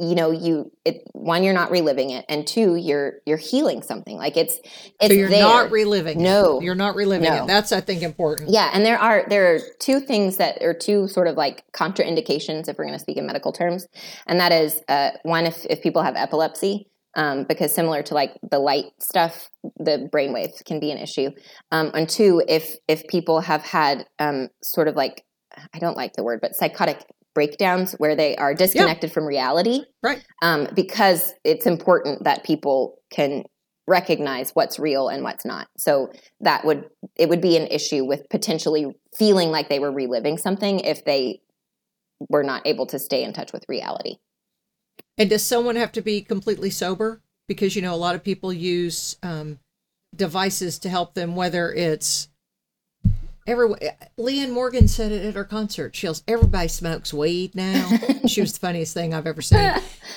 [0.00, 4.16] you know you it one you're not reliving it, and two you're you're healing something.
[4.16, 4.58] Like it's
[5.00, 5.40] it's so you're there.
[5.42, 6.20] not reliving.
[6.20, 6.58] No.
[6.58, 6.64] it.
[6.64, 7.44] you're not reliving No.
[7.44, 7.46] it.
[7.46, 8.50] That's I think important.
[8.50, 12.68] Yeah, and there are there are two things that are two sort of like contraindications
[12.68, 13.86] if we're going to speak in medical terms,
[14.26, 18.32] and that is uh, one if if people have epilepsy, um, because similar to like
[18.50, 21.30] the light stuff, the brainwaves can be an issue,
[21.72, 25.24] um, and two if if people have had um, sort of like
[25.72, 27.04] I don't like the word, but psychotic
[27.34, 30.24] breakdowns where they are disconnected from reality, Right.
[30.42, 33.42] um, because it's important that people can
[33.86, 35.68] recognize what's real and what's not.
[35.76, 36.10] So
[36.40, 36.84] that would
[37.16, 38.86] it would be an issue with potentially
[39.16, 41.40] feeling like they were reliving something if they
[42.28, 44.16] were not able to stay in touch with reality.
[45.16, 47.20] And does someone have to be completely sober?
[47.46, 49.58] Because you know a lot of people use um,
[50.14, 52.28] devices to help them, whether it's
[53.46, 53.78] everyone.
[54.18, 55.94] Leanne Morgan said it at her concert.
[55.94, 57.88] She goes, "Everybody smokes weed now."
[58.26, 59.74] she was the funniest thing I've ever seen.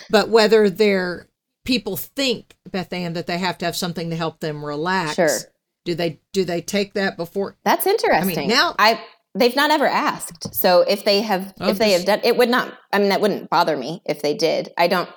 [0.09, 1.27] But whether they're
[1.65, 5.15] people think Beth Ann that they have to have something to help them relax.
[5.15, 5.37] Sure.
[5.83, 7.57] Do they do they take that before?
[7.65, 8.37] That's interesting.
[8.37, 9.01] I mean, now- I
[9.37, 10.53] they've not ever asked.
[10.55, 13.21] So if they have Oh, if they have done it would not I mean that
[13.21, 14.73] wouldn't bother me if they did.
[14.77, 15.09] I don't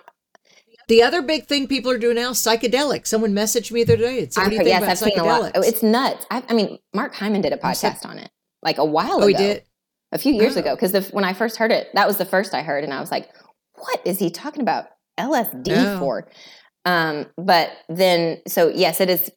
[0.89, 3.07] The other big thing people are doing now is psychedelics.
[3.07, 4.19] Someone messaged me the other day.
[4.21, 5.43] It's what I've do you heard, think yes, about I've seen a lot.
[5.43, 5.53] psychedelics?
[5.57, 6.27] Oh, it's nuts.
[6.31, 8.31] I, I mean, Mark Hyman did a I'm so- podcast on it
[8.63, 9.27] like a while oh, ago.
[9.29, 9.63] he did.
[10.13, 10.61] a few years Oh.
[10.61, 13.01] ago because when I first heard it, that was the first I heard, and I
[13.01, 13.29] was like,
[13.75, 14.87] "What is he talking about
[15.19, 15.99] LSD Oh.
[16.01, 16.29] for?"
[16.85, 19.31] Um, but then, so yes, it is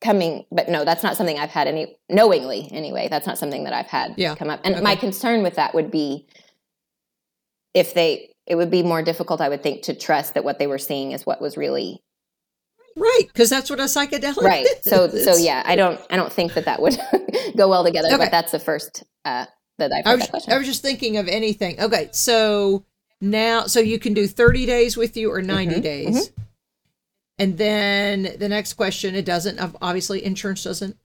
[0.00, 3.08] coming, but no, that's not something I've had any knowingly anyway.
[3.10, 4.34] That's not something that I've had Yeah.
[4.34, 4.60] come up.
[4.64, 6.26] And my concern with that would be
[7.74, 10.66] if they, it would be more difficult, I would think, to trust that what they
[10.66, 12.02] were seeing is what was really
[12.96, 14.66] Right, because that's what a psychedelic right.
[14.66, 14.82] is.
[14.82, 16.98] So, so yeah, I don't, I don't think that that would
[17.56, 18.08] go well together.
[18.08, 18.16] Okay.
[18.16, 19.46] But that's the first uh,
[19.78, 20.52] that I've I was, that question.
[20.52, 21.80] I was just thinking of anything.
[21.80, 22.84] Okay, so
[23.20, 26.32] now, so you can do 30 days with you or 90 Mhm, days.
[27.40, 30.96] And then the next question, it doesn't, obviously, insurance doesn't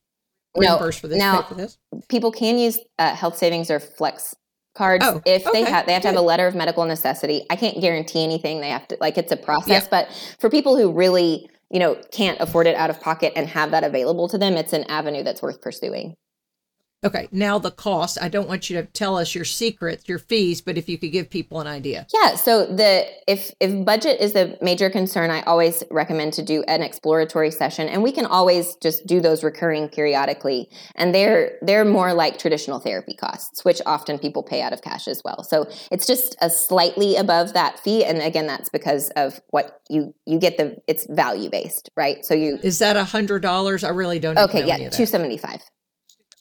[0.56, 1.78] No, reimburse for this, now- for this.
[2.10, 4.36] people can use uh, health savings or flex
[4.76, 7.46] cards Oh, if they have they have to have a letter of medical necessity.
[7.50, 8.60] I can't guarantee anything.
[8.60, 9.88] They have to like it's a process Yeah.
[9.90, 13.72] but for people who really you know can't afford it out of pocket and have
[13.72, 16.14] that available to them it's an avenue that's worth pursuing
[17.04, 18.18] Okay, now the cost.
[18.20, 21.12] I don't want you to tell us your secrets, your fees, but if you could
[21.12, 22.08] give people an idea.
[22.14, 26.64] yeah so the if if budget is a major concern i always recommend to do
[26.68, 31.86] an exploratory session and we can always just do those recurring periodically and they're they're
[31.86, 35.68] more like traditional therapy costs which often people pay out of cash as well so
[35.92, 40.40] it's just a slightly above that fee and again that's because of what you you
[40.40, 43.84] get the it's value based right so you Is that a hundred dollars?
[43.84, 44.38] I really don't.
[44.38, 44.98] okay yeah any of that.
[44.98, 45.62] 275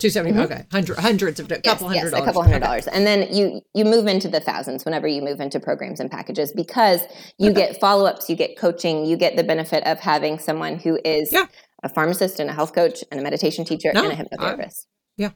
[0.04, 0.34] Two seventy.
[0.34, 0.52] Mm-hmm.
[0.52, 2.22] Okay, hundred, hundreds of a couple yes, hundred yes, dollars.
[2.22, 2.64] a couple hundred Okay.
[2.66, 6.10] dollars and then you you move into the thousands whenever you move into programs and
[6.10, 7.00] packages because
[7.38, 11.32] you get follow-ups you get coaching you get the benefit of having someone who is
[11.32, 11.46] Yeah.
[11.82, 14.84] a pharmacist and a health coach and a meditation teacher No, and a hypnotherapist
[15.16, 15.30] Yeah.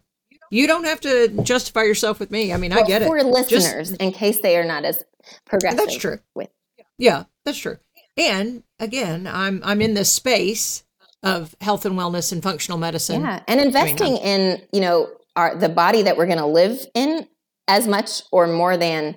[0.50, 2.52] You don't have to justify yourself with me.
[2.52, 3.06] I mean, I Well, get it.
[3.06, 5.02] for Just- listeners in case they are not as
[5.46, 6.18] progressive That's true.
[6.34, 6.50] with
[6.98, 7.78] Yeah, that's true.
[8.18, 10.84] And again, I'm I'm in this space
[11.22, 13.22] of health and wellness and functional medicine.
[13.22, 17.26] yeah and investing in you know our the body that we're going to live in
[17.66, 19.16] as much or more than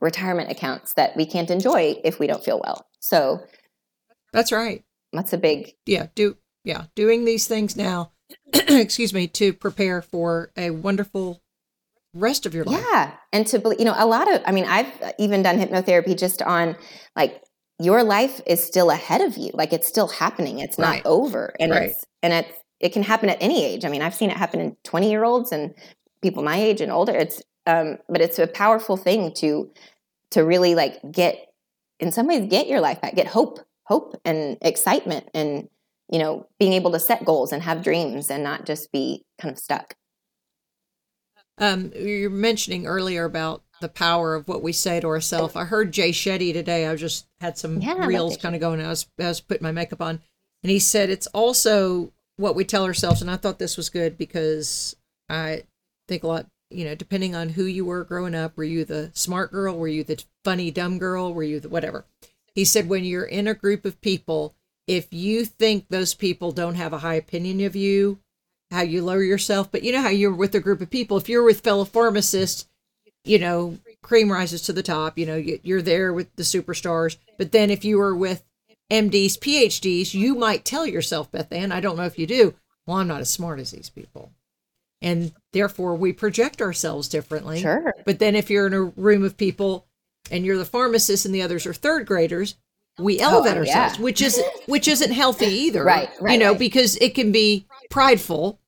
[0.00, 3.40] retirement accounts that we can't enjoy if we don't feel well so
[4.32, 4.82] That's right.
[5.12, 8.12] that's a big Yeah, do yeah, doing these things now.
[8.54, 11.42] excuse me, to prepare for a wonderful
[12.14, 12.84] rest of your life.
[12.92, 13.12] Yeah.
[13.32, 14.86] And to believe, you know, a lot of, I mean, I've
[15.18, 16.76] even done hypnotherapy just on
[17.16, 17.42] like
[17.82, 19.50] your life is still ahead of you.
[19.54, 20.58] Like it's still happening.
[20.58, 21.04] It's not Right.
[21.04, 21.54] over.
[21.60, 21.74] And Right.
[21.74, 23.84] it's and it's it can happen at any age.
[23.84, 25.74] I mean, I've seen it happen in 20 year olds and
[26.22, 27.12] people my age and older.
[27.14, 29.70] It's um, but it's a powerful thing to
[30.32, 31.52] to really like get
[32.00, 35.68] in some ways get your life back, get hope, hope and excitement and
[36.10, 39.50] you know, being able to set goals and have dreams and not just be kind
[39.52, 39.94] of stuck.
[41.58, 45.54] Um, you're mentioning earlier about the power of what we say to ourselves.
[45.54, 46.86] I heard Jay Shetty today.
[46.86, 48.80] I just had some Yeah, reels kind of going.
[48.80, 50.22] I was, I was putting my makeup on,
[50.62, 53.20] and he said it's also what we tell ourselves.
[53.20, 54.96] And I thought this was good because
[55.28, 55.64] I
[56.08, 56.46] think a lot.
[56.70, 59.76] You know, depending on who you were growing up, were you the smart girl?
[59.76, 61.34] Were you the funny dumb girl?
[61.34, 62.06] Were you the whatever?
[62.54, 64.54] He said when you're in a group of people,
[64.86, 68.20] if you think those people don't have a high opinion of you,
[68.70, 69.70] how you lower yourself.
[69.70, 71.18] But you know how you're with a group of people.
[71.18, 72.66] If you're with fellow pharmacists,
[73.24, 75.16] you know, cream rises to the top.
[75.18, 77.16] You know, you- you're there with the superstars.
[77.38, 78.42] But then if you were with
[78.90, 82.54] MDs, PhDs, you might tell yourself, Beth Ann, I don't know if you do,
[82.86, 84.32] well, I'm not as smart as these people.
[85.00, 87.60] And therefore we project ourselves differently.
[87.60, 87.94] Sure.
[88.04, 89.86] But then if you're in a room of people
[90.30, 92.54] and you're the pharmacist and the others are third graders,
[92.98, 93.78] we oh, elevate Oh, yeah.
[93.84, 95.82] ourselves, which isn't which isn't healthy either.
[95.82, 96.58] Right, right, You know, right.
[96.58, 98.60] because it can be prideful.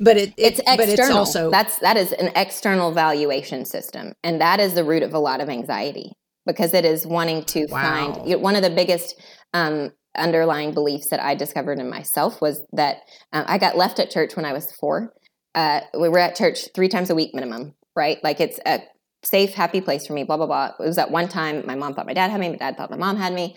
[0.00, 0.76] But it, it it's external.
[0.76, 5.02] but it's also that's that is an external valuation system, and that is the root
[5.02, 6.12] of a lot of anxiety
[6.46, 7.80] because it is wanting to Wow.
[8.14, 9.20] find one of the biggest
[9.52, 12.98] um, underlying beliefs that I discovered in myself was that
[13.32, 15.12] uh, I got left at church when I was four.
[15.54, 18.18] Uh, we were at church three times a week minimum, right?
[18.24, 18.82] Like it's a
[19.22, 20.24] safe, happy place for me.
[20.24, 20.72] Blah blah blah.
[20.80, 22.90] It was at one time my mom thought my dad had me, my dad thought
[22.90, 23.56] my mom had me.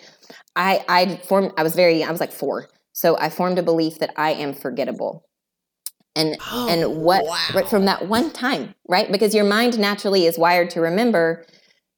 [0.55, 1.53] I I formed.
[1.57, 2.03] I was very.
[2.03, 5.23] I was like four, so I formed a belief that I am forgettable
[6.15, 7.37] and Oh, and what wow.
[7.53, 9.11] right from that one time right?
[9.11, 11.45] Because your mind naturally is wired to remember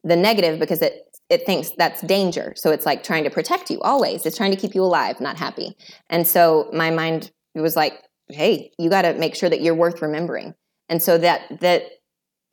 [0.04, 2.54] the negative because it it thinks that's danger.
[2.56, 4.26] So it's like trying to protect you always.
[4.26, 5.76] It's trying to keep you alive not happy.
[6.10, 10.02] And so my mind was like hey you got to make sure that you're worth
[10.02, 10.56] remembering.
[10.90, 11.84] And so that that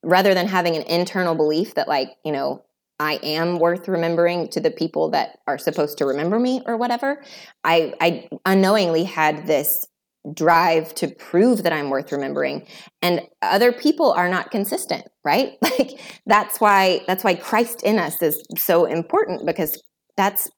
[0.02, 2.64] rather than having an internal belief that like you know
[2.98, 7.22] i am worth remembering to the people that are supposed to remember me or whatever
[7.64, 9.86] i i unknowingly had this
[10.34, 12.66] drive to prove that I'm worth remembering
[13.00, 15.58] and other people are not consistent right?
[15.78, 19.82] Like that's why that's why Christ in us is so important because
[20.16, 20.50] that's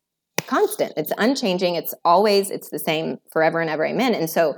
[0.46, 0.92] constant.
[0.96, 1.76] It's unchanging.
[1.76, 3.86] It's always it's the same forever and ever.
[3.86, 4.12] Amen.
[4.12, 4.56] And so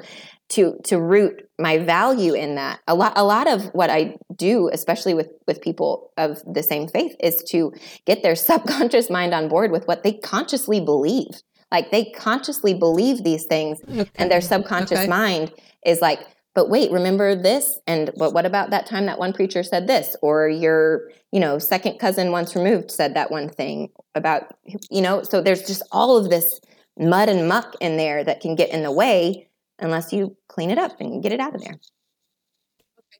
[0.50, 4.70] to to root my value in that a lot a lot of what I do
[4.72, 7.72] especially with with people of the same faith is to
[8.06, 11.42] get their subconscious mind on board with what they consciously believe
[11.72, 13.80] like they consciously believe these things
[14.16, 15.08] and their subconscious Okay.
[15.08, 15.52] mind
[15.84, 16.20] is like
[16.54, 20.16] but wait remember this and but what about that time that one preacher said this
[20.22, 24.54] or your you know second cousin once removed said that one thing about
[24.90, 26.60] you know so there's just all of this
[26.98, 29.48] mud and muck in there that can get in the way
[29.78, 31.78] unless you clean it up and get it out of there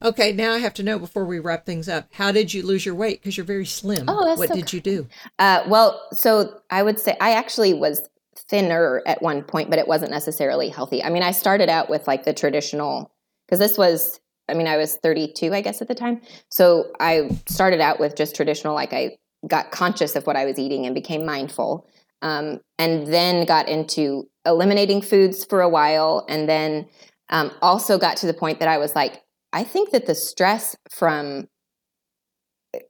[0.03, 2.09] Okay, now I have to know before we wrap things up.
[2.13, 3.21] How did you lose your weight?
[3.21, 4.05] Because you're very slim.
[4.09, 5.09] Oh, that's what so did you do?
[5.39, 8.07] Uh, well, so I would say I actually was
[8.49, 11.03] thinner at one point, but it wasn't necessarily healthy.
[11.03, 13.13] I mean, I started out with like the traditional,
[13.47, 16.21] because this was, I mean, I was 32, I guess, at the time.
[16.51, 19.17] So I started out with just traditional, like I
[19.47, 21.89] got conscious of what I was eating and became mindful.
[22.23, 26.25] Um, and then got into eliminating foods for a while.
[26.29, 26.87] And then
[27.29, 29.23] um, also got to the point that I was like,
[29.53, 31.49] I think that the stress from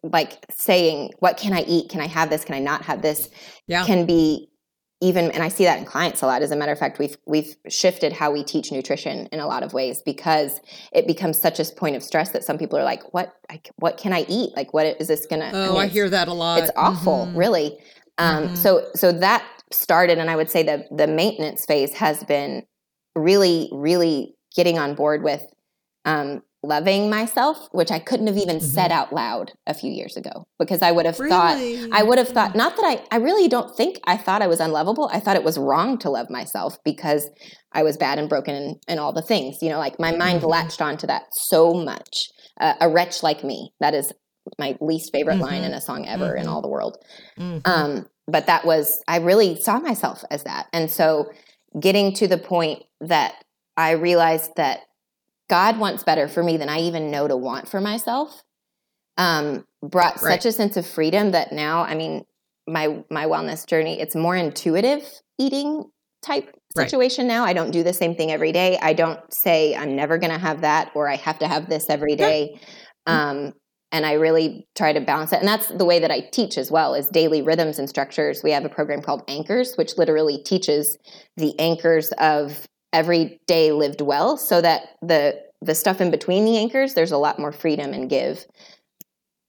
[0.03, 3.31] like saying what can i eat can i have this can i not have this
[3.67, 3.85] Yeah.
[3.85, 4.49] can be
[5.01, 7.17] even and i see that in clients a lot as a matter of fact we've
[7.27, 10.61] we've shifted how we teach nutrition in a lot of ways because
[10.93, 13.99] it becomes such a point of stress that some people are like what I, what
[13.99, 16.61] can i eat like what is this gonna oh, mean, I hear that a lot.
[16.61, 17.37] it's awful Mhm.
[17.37, 17.79] really
[18.19, 18.57] um, Mhm.
[18.57, 22.63] so so that started and i would say the the maintenance phase has been
[23.15, 25.43] really really getting on board with
[26.07, 30.45] um, loving myself which i couldn't have even said out loud a few years ago
[30.59, 31.57] because i would have thought
[31.93, 34.61] i would have thought not that i i really don't think i thought i was
[34.61, 37.29] unlovable i thought it was wrong to love myself because
[37.73, 40.41] i was bad and broken and, and all the things you know like my mind
[40.43, 40.49] Mhm.
[40.51, 42.29] latched onto that so much.
[42.61, 44.13] Uh, a wretch like me that is
[44.59, 45.67] my least favorite line Mhm.
[45.67, 46.97] in a song ever in all the world.
[47.39, 47.61] Mhm.
[47.67, 50.67] um, but that was i really saw myself as that.
[50.73, 51.27] And so
[51.79, 53.35] getting to the point that
[53.77, 54.81] i realized that
[55.49, 58.43] god wants better for me than i even know to want for myself
[59.19, 60.43] um, brought Right.
[60.43, 62.25] such a sense of freedom that now i mean
[62.67, 65.03] my my wellness journey it's more intuitive
[65.39, 65.85] eating
[66.23, 66.91] type Right.
[66.91, 70.19] situation now i don't do the same thing every day i don't say i'm never
[70.19, 72.61] going to have that or i have to have this every day
[73.07, 73.53] um,
[73.93, 75.39] and I really try to balance it.
[75.39, 78.43] And that's the way that I teach as well is daily rhythms and structures.
[78.43, 80.99] We have a program called Anchors, which literally teaches
[81.37, 86.59] the anchors of every day lived well so that the the stuff in between the
[86.59, 88.47] anchors, there's a lot more freedom and give.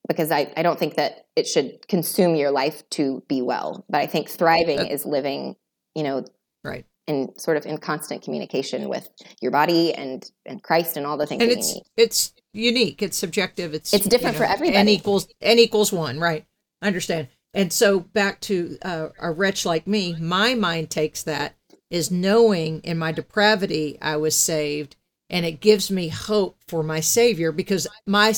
[0.07, 3.85] Because I, I don't think that it should consume your life to be well.
[3.89, 5.57] But I think thriving is living,
[5.95, 6.23] you know,
[6.63, 6.85] right.
[7.07, 9.09] in sort of in constant communication with
[9.41, 13.01] your body and and Christ and all the things And that it's you it's unique.
[13.01, 13.73] It's subjective.
[13.73, 14.77] It's It's different for everybody.
[14.77, 16.19] N equals n equals one.
[16.19, 16.45] Right.
[16.81, 17.27] I understand.
[17.53, 21.55] And so back to uh, a wretch like me, my mind takes that
[21.89, 24.95] is knowing in my depravity I was saved,
[25.29, 28.33] and it gives me hope for my Savior because my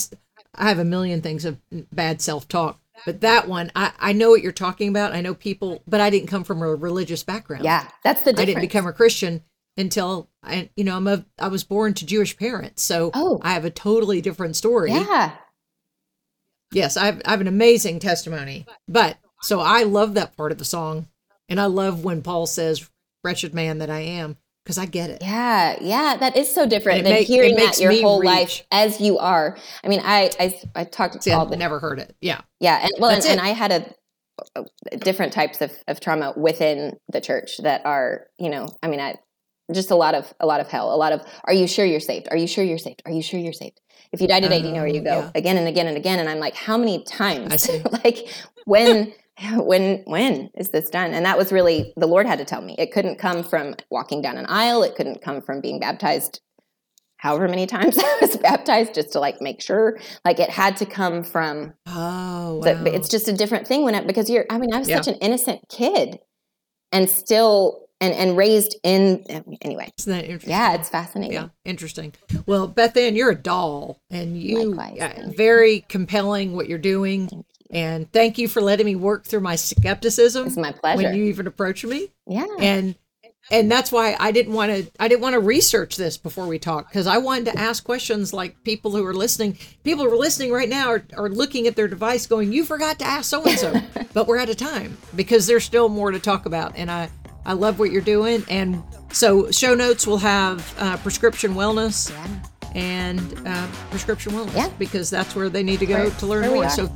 [0.56, 1.58] I have a million things of
[1.92, 5.14] bad self talk, but that one I I know what you're talking about.
[5.14, 7.64] I know people, but I didn't come from a religious background.
[7.64, 9.44] Yeah, that's the I didn't become a Christian
[9.78, 13.40] until I, you know, I'm a, I was born to Jewish parents, so Oh.
[13.44, 14.92] I have a totally different story.
[14.92, 15.32] yeah,
[16.72, 18.66] Yes, I have, I have an amazing testimony.
[18.88, 21.08] But so I love that part of the song,
[21.48, 22.90] and I love when Paul says,
[23.30, 25.22] "Wretched man that I am," because I get it.
[25.22, 26.18] yeah, yeah.
[26.18, 28.26] That is so different It than make- hearing that your whole reach.
[28.28, 29.58] life as you are.
[29.84, 32.16] I mean, I I, I talked See, all I've the never heard it.
[32.22, 33.40] Yeah, Yeah, and well, and, and.
[33.40, 33.82] I had a,
[34.92, 39.00] a- different types of, of trauma within the church that are, you know, I mean,
[39.00, 39.16] I
[39.72, 41.22] just a lot of a lot of hell, a lot of.
[41.44, 42.28] Are you sure you're saved?
[42.32, 43.02] Are you sure you're saved?
[43.06, 43.80] Are you sure you're saved?
[44.12, 45.20] If you die today, do you know where you Oh, go?
[45.20, 45.32] yeah.
[45.36, 47.54] Again and again and again, and I'm like, how many times?
[47.54, 47.82] I see.
[48.04, 48.28] like
[48.66, 49.14] when.
[49.58, 51.14] When when is this done?
[51.14, 52.76] And that was really the Lord had to tell me.
[52.78, 54.84] It couldn't come from walking down an aisle.
[54.84, 56.42] It couldn't come from being baptized
[57.18, 60.00] however many times I was baptized just to like make sure.
[60.26, 64.08] Like it had to come from Oh, the, it's just a different thing when it
[64.08, 64.98] because you're i mean i was Yeah.
[65.02, 66.20] such an innocent kid
[66.92, 69.24] and still and and raised in
[69.62, 70.50] anyway Isn't that interesting?
[70.52, 72.14] yeah it's fascinating Yeah, interesting.
[72.46, 75.34] Well, Beth Ann, you're a doll, and you Likewise, you.
[75.34, 77.30] very compelling what you're doing.
[77.72, 81.04] And thank you for letting me work through my skepticism it's my pleasure.
[81.04, 82.10] when you even approached me.
[82.28, 82.46] yeah.
[82.60, 82.96] And
[83.52, 86.60] and that's why I didn't want to I didn't want to research this before we
[86.60, 90.18] talked because I wanted to ask questions like people who are listening people who are
[90.18, 93.44] listening right now are, are looking at their device going you forgot to ask so
[93.46, 93.82] and so
[94.14, 97.10] but we're out of time because there's still more to talk about and I
[97.46, 98.44] I love what you're doing.
[98.50, 102.72] And so show notes will have uh, prescription wellness yeah.
[102.76, 104.70] and uh, prescription wellness Yeah.
[104.78, 106.70] because that's where they need to go to learn more.
[106.70, 106.92] so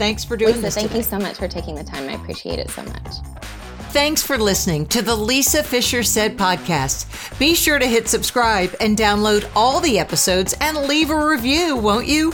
[0.00, 0.98] thanks for doing lisa this thank today.
[0.98, 3.18] you so much for taking the time i appreciate it so much
[3.90, 7.36] Thanks for listening to the Lisa Fischer Said podcast.
[7.40, 12.06] Be sure to hit subscribe and download all the episodes and leave a review, won't
[12.06, 12.32] you?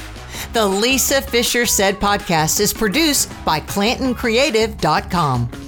[0.53, 5.66] The Lisa Fischer Said podcast is produced by ClantonCreative.com.